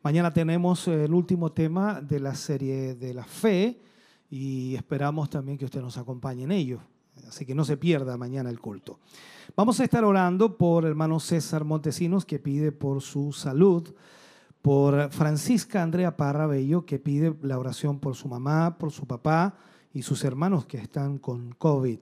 [0.03, 3.81] Mañana tenemos el último tema de la serie de la fe
[4.35, 6.79] y esperamos también que usted nos acompañe en ello.
[7.27, 8.97] Así que no se pierda mañana el culto.
[9.55, 13.93] Vamos a estar orando por hermano César Montesinos, que pide por su salud,
[14.63, 19.53] por Francisca Andrea Parra Bello, que pide la oración por su mamá, por su papá
[19.93, 21.99] y sus hermanos que están con COVID.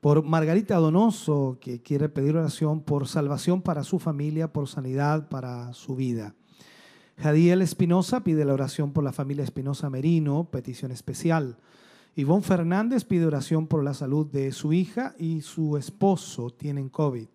[0.00, 5.74] Por Margarita Donoso, que quiere pedir oración por salvación para su familia, por sanidad para
[5.74, 6.34] su vida.
[7.18, 11.56] Jadiel Espinosa pide la oración por la familia Espinosa Merino, petición especial.
[12.16, 17.26] Ivonne Fernández pide oración por la salud de su hija y su esposo tienen COVID.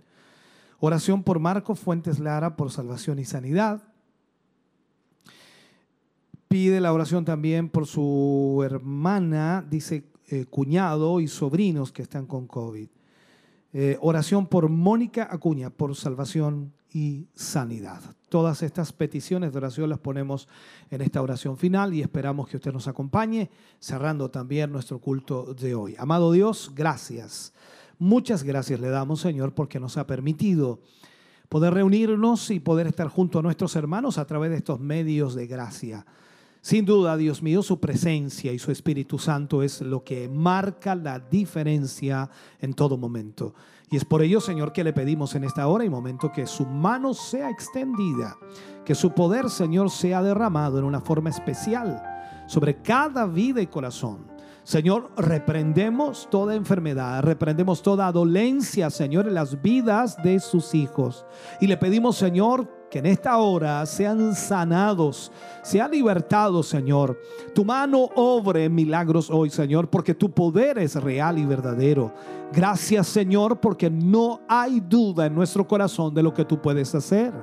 [0.79, 3.83] Oración por Marco Fuentes Lara por salvación y sanidad.
[6.47, 12.47] Pide la oración también por su hermana, dice eh, cuñado y sobrinos que están con
[12.47, 12.87] COVID.
[13.73, 18.01] Eh, oración por Mónica Acuña por salvación y sanidad.
[18.29, 20.47] Todas estas peticiones de oración las ponemos
[20.89, 23.49] en esta oración final y esperamos que usted nos acompañe,
[23.79, 25.95] cerrando también nuestro culto de hoy.
[25.97, 27.53] Amado Dios, gracias.
[27.97, 30.79] Muchas gracias le damos, Señor, porque nos ha permitido
[31.49, 35.47] poder reunirnos y poder estar junto a nuestros hermanos a través de estos medios de
[35.47, 36.05] gracia.
[36.61, 41.17] Sin duda, Dios mío, su presencia y su Espíritu Santo es lo que marca la
[41.17, 42.29] diferencia
[42.59, 43.55] en todo momento.
[43.91, 46.65] Y es por ello, Señor, que le pedimos en esta hora y momento que su
[46.65, 48.37] mano sea extendida,
[48.85, 52.01] que su poder, Señor, sea derramado en una forma especial
[52.47, 54.27] sobre cada vida y corazón.
[54.63, 61.25] Señor, reprendemos toda enfermedad, reprendemos toda dolencia, Señor, en las vidas de sus hijos.
[61.59, 67.19] Y le pedimos, Señor, que en esta hora sean sanados, sean libertados, Señor.
[67.53, 72.13] Tu mano obre milagros hoy, Señor, porque tu poder es real y verdadero.
[72.51, 77.33] Gracias, Señor, porque no hay duda en nuestro corazón de lo que tú puedes hacer.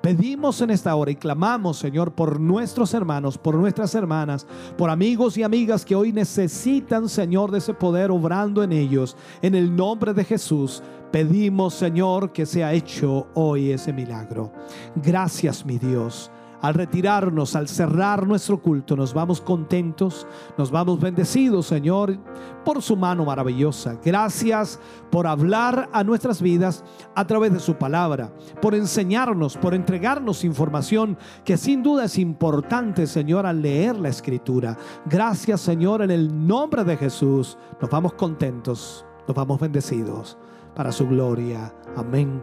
[0.00, 4.46] Pedimos en esta hora y clamamos, Señor, por nuestros hermanos, por nuestras hermanas,
[4.76, 9.16] por amigos y amigas que hoy necesitan, Señor, de ese poder obrando en ellos.
[9.42, 14.52] En el nombre de Jesús, pedimos, Señor, que sea hecho hoy ese milagro.
[14.96, 16.30] Gracias, mi Dios.
[16.60, 20.26] Al retirarnos, al cerrar nuestro culto, nos vamos contentos,
[20.56, 22.18] nos vamos bendecidos, Señor,
[22.64, 23.96] por su mano maravillosa.
[24.04, 26.82] Gracias por hablar a nuestras vidas
[27.14, 33.06] a través de su palabra, por enseñarnos, por entregarnos información que sin duda es importante,
[33.06, 34.76] Señor, al leer la escritura.
[35.06, 37.56] Gracias, Señor, en el nombre de Jesús.
[37.80, 40.36] Nos vamos contentos, nos vamos bendecidos
[40.78, 41.74] para su gloria.
[41.96, 42.40] Amén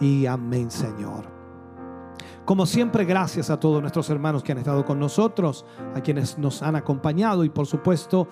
[0.00, 1.26] y amén, Señor.
[2.46, 6.62] Como siempre, gracias a todos nuestros hermanos que han estado con nosotros, a quienes nos
[6.62, 8.26] han acompañado y por supuesto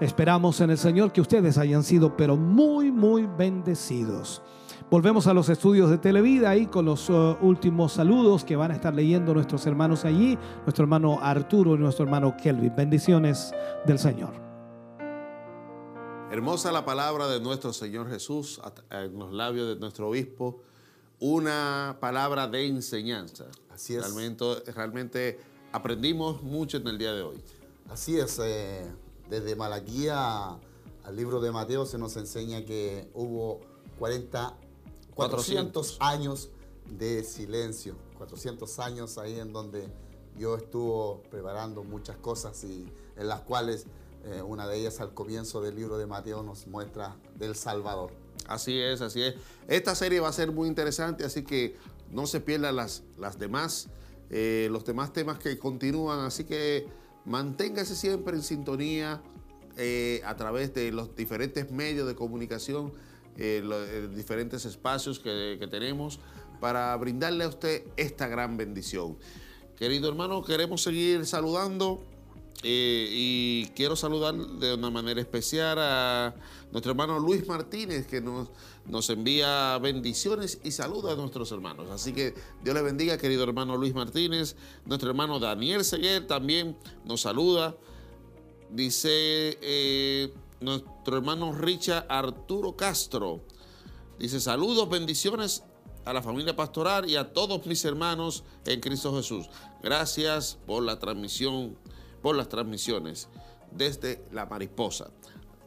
[0.00, 4.42] esperamos en el Señor que ustedes hayan sido pero muy, muy bendecidos.
[4.90, 8.74] Volvemos a los estudios de Televida ahí con los uh, últimos saludos que van a
[8.74, 12.74] estar leyendo nuestros hermanos allí, nuestro hermano Arturo y nuestro hermano Kelvin.
[12.74, 13.54] Bendiciones
[13.86, 14.53] del Señor.
[16.30, 18.60] Hermosa la palabra de nuestro Señor Jesús
[18.90, 20.60] en los labios de nuestro obispo
[21.20, 23.46] una palabra de enseñanza.
[23.70, 24.02] Así es.
[24.02, 25.40] Realmente, realmente
[25.72, 27.40] aprendimos mucho en el día de hoy.
[27.88, 28.84] Así es, eh,
[29.30, 30.58] desde Malaquía
[31.04, 33.60] al libro de Mateo se nos enseña que hubo
[33.98, 34.56] 40
[35.14, 36.50] 400 años
[36.86, 39.88] de silencio, 400 años ahí en donde
[40.36, 43.86] Dios estuvo preparando muchas cosas y en las cuales
[44.26, 48.12] eh, una de ellas al comienzo del libro de Mateo nos muestra del Salvador.
[48.46, 49.34] Así es, así es.
[49.68, 51.76] Esta serie va a ser muy interesante, así que
[52.10, 53.88] no se pierdan las, las demás,
[54.30, 56.86] eh, los demás temas que continúan, así que
[57.24, 59.22] manténgase siempre en sintonía
[59.76, 62.92] eh, a través de los diferentes medios de comunicación,
[63.36, 66.20] eh, los eh, diferentes espacios que, que tenemos
[66.60, 69.16] para brindarle a usted esta gran bendición.
[69.76, 72.04] Querido hermano, queremos seguir saludando
[72.62, 76.34] eh, y quiero saludar de una manera especial a
[76.72, 78.48] nuestro hermano Luis Martínez, que nos,
[78.86, 81.90] nos envía bendiciones y saluda a nuestros hermanos.
[81.90, 84.56] Así que Dios le bendiga, querido hermano Luis Martínez.
[84.86, 87.76] Nuestro hermano Daniel Seguer también nos saluda.
[88.70, 93.42] Dice eh, nuestro hermano Richard Arturo Castro.
[94.18, 95.64] Dice saludos, bendiciones
[96.04, 99.48] a la familia pastoral y a todos mis hermanos en Cristo Jesús.
[99.82, 101.76] Gracias por la transmisión,
[102.24, 103.28] por las transmisiones
[103.70, 105.10] desde la mariposa.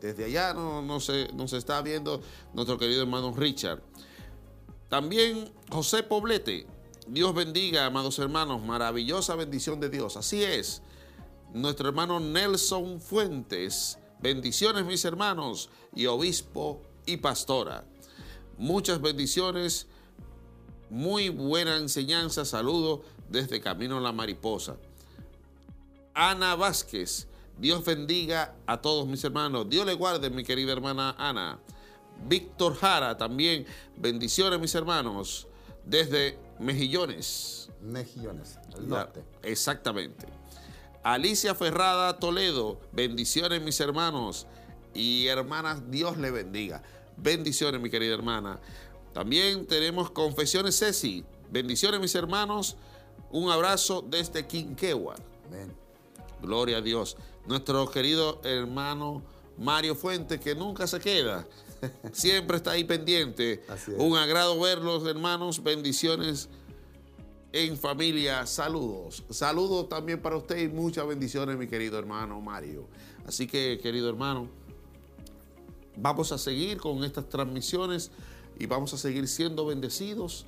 [0.01, 2.19] Desde allá no, no se, nos está viendo
[2.51, 3.83] nuestro querido hermano Richard.
[4.89, 6.65] También José Poblete.
[7.05, 8.63] Dios bendiga, amados hermanos.
[8.63, 10.17] Maravillosa bendición de Dios.
[10.17, 10.81] Así es.
[11.53, 13.99] Nuestro hermano Nelson Fuentes.
[14.19, 15.69] Bendiciones, mis hermanos.
[15.93, 17.85] Y obispo y pastora.
[18.57, 19.85] Muchas bendiciones.
[20.89, 22.45] Muy buena enseñanza.
[22.45, 24.77] Saludo desde Camino a la Mariposa.
[26.17, 27.27] Ana Vázquez.
[27.59, 29.69] Dios bendiga a todos mis hermanos.
[29.69, 31.59] Dios le guarde, mi querida hermana Ana.
[32.27, 33.65] Víctor Jara también.
[33.95, 35.47] Bendiciones, mis hermanos.
[35.85, 37.69] Desde Mejillones.
[37.81, 39.23] Mejillones, al La- norte.
[39.43, 40.25] exactamente.
[41.03, 42.79] Alicia Ferrada Toledo.
[42.91, 44.47] Bendiciones, mis hermanos.
[44.95, 46.81] Y hermanas, Dios le bendiga.
[47.15, 48.59] Bendiciones, mi querida hermana.
[49.13, 51.23] También tenemos Confesiones Ceci.
[51.51, 52.75] Bendiciones, mis hermanos.
[53.31, 55.15] Un abrazo desde Quinquegua.
[55.45, 55.73] Amén.
[56.41, 57.17] Gloria a Dios.
[57.45, 59.23] Nuestro querido hermano
[59.57, 61.47] Mario Fuentes, que nunca se queda.
[62.11, 63.63] Siempre está ahí pendiente.
[63.67, 63.97] Así es.
[63.99, 65.63] Un agrado verlos, hermanos.
[65.63, 66.49] Bendiciones
[67.51, 68.45] en familia.
[68.45, 69.23] Saludos.
[69.29, 72.87] Saludos también para usted y muchas bendiciones, mi querido hermano Mario.
[73.25, 74.47] Así que, querido hermano,
[75.95, 78.11] vamos a seguir con estas transmisiones
[78.59, 80.45] y vamos a seguir siendo bendecidos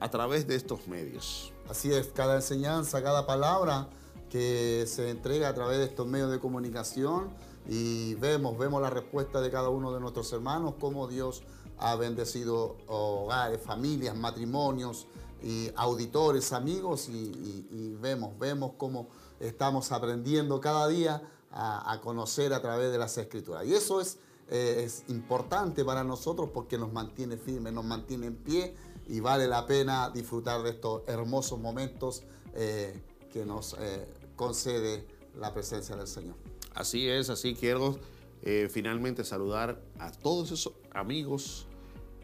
[0.00, 1.52] a través de estos medios.
[1.68, 3.88] Así es, cada enseñanza, cada palabra
[4.34, 7.30] que se entrega a través de estos medios de comunicación
[7.68, 11.44] y vemos, vemos la respuesta de cada uno de nuestros hermanos, cómo Dios
[11.78, 15.06] ha bendecido hogares, familias, matrimonios
[15.40, 19.06] y auditores, amigos y, vemos, vemos cómo
[19.38, 23.64] estamos aprendiendo cada día a, a conocer a través de las escrituras.
[23.64, 24.18] Y eso es,
[24.50, 28.74] eh, es importante para nosotros porque nos mantiene firmes, nos mantiene en pie
[29.06, 32.24] y vale la pena disfrutar de estos hermosos momentos
[32.54, 33.00] eh,
[33.32, 34.06] que nos eh,
[34.36, 35.06] concede
[35.38, 36.36] la presencia del Señor.
[36.74, 37.98] Así es, así quiero
[38.42, 41.66] eh, finalmente saludar a todos esos amigos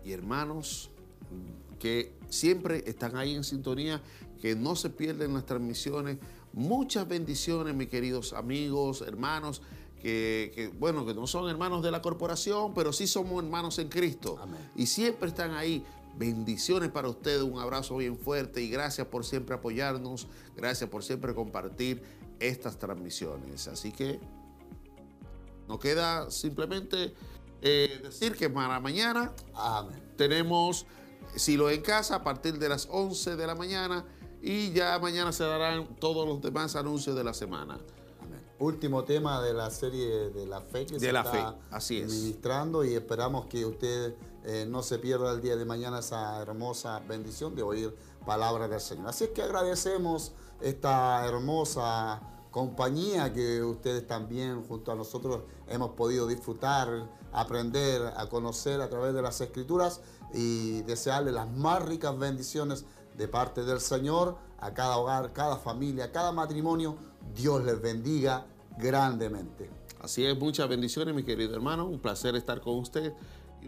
[0.04, 0.90] y hermanos
[1.78, 4.02] que siempre están ahí en sintonía,
[4.40, 6.18] que no se pierden las transmisiones.
[6.52, 9.62] Muchas bendiciones, mis queridos amigos, hermanos,
[10.02, 13.88] que, que, bueno, que no son hermanos de la corporación, pero sí somos hermanos en
[13.88, 14.38] Cristo.
[14.40, 14.70] Amén.
[14.74, 15.84] Y siempre están ahí.
[16.20, 21.34] Bendiciones para ustedes, un abrazo bien fuerte y gracias por siempre apoyarnos, gracias por siempre
[21.34, 22.02] compartir
[22.38, 23.68] estas transmisiones.
[23.68, 24.20] Así que
[25.66, 27.14] nos queda simplemente
[27.62, 29.98] eh, decir que para mañana Amén.
[30.18, 30.84] tenemos
[31.36, 34.04] Silo en casa a partir de las 11 de la mañana
[34.42, 37.78] y ya mañana se darán todos los demás anuncios de la semana.
[38.20, 38.40] Amén.
[38.58, 41.96] Último tema de la serie de la fe que De se la está fe, así
[41.96, 42.12] es.
[42.12, 44.14] ministrando y esperamos que usted
[44.44, 47.94] eh, no se pierda el día de mañana esa hermosa bendición de oír
[48.24, 49.08] palabras del Señor.
[49.08, 56.26] Así es que agradecemos esta hermosa compañía que ustedes también junto a nosotros hemos podido
[56.26, 60.00] disfrutar, aprender, a conocer a través de las escrituras
[60.34, 62.84] y desearle las más ricas bendiciones
[63.16, 66.96] de parte del Señor a cada hogar, cada familia, cada matrimonio.
[67.34, 68.46] Dios les bendiga
[68.78, 69.70] grandemente.
[70.00, 71.86] Así es, muchas bendiciones, mi querido hermano.
[71.86, 73.12] Un placer estar con usted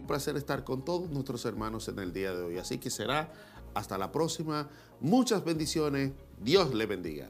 [0.03, 2.57] un placer estar con todos nuestros hermanos en el día de hoy.
[2.57, 3.31] Así que será
[3.73, 4.69] hasta la próxima.
[4.99, 6.11] Muchas bendiciones.
[6.41, 7.29] Dios le bendiga.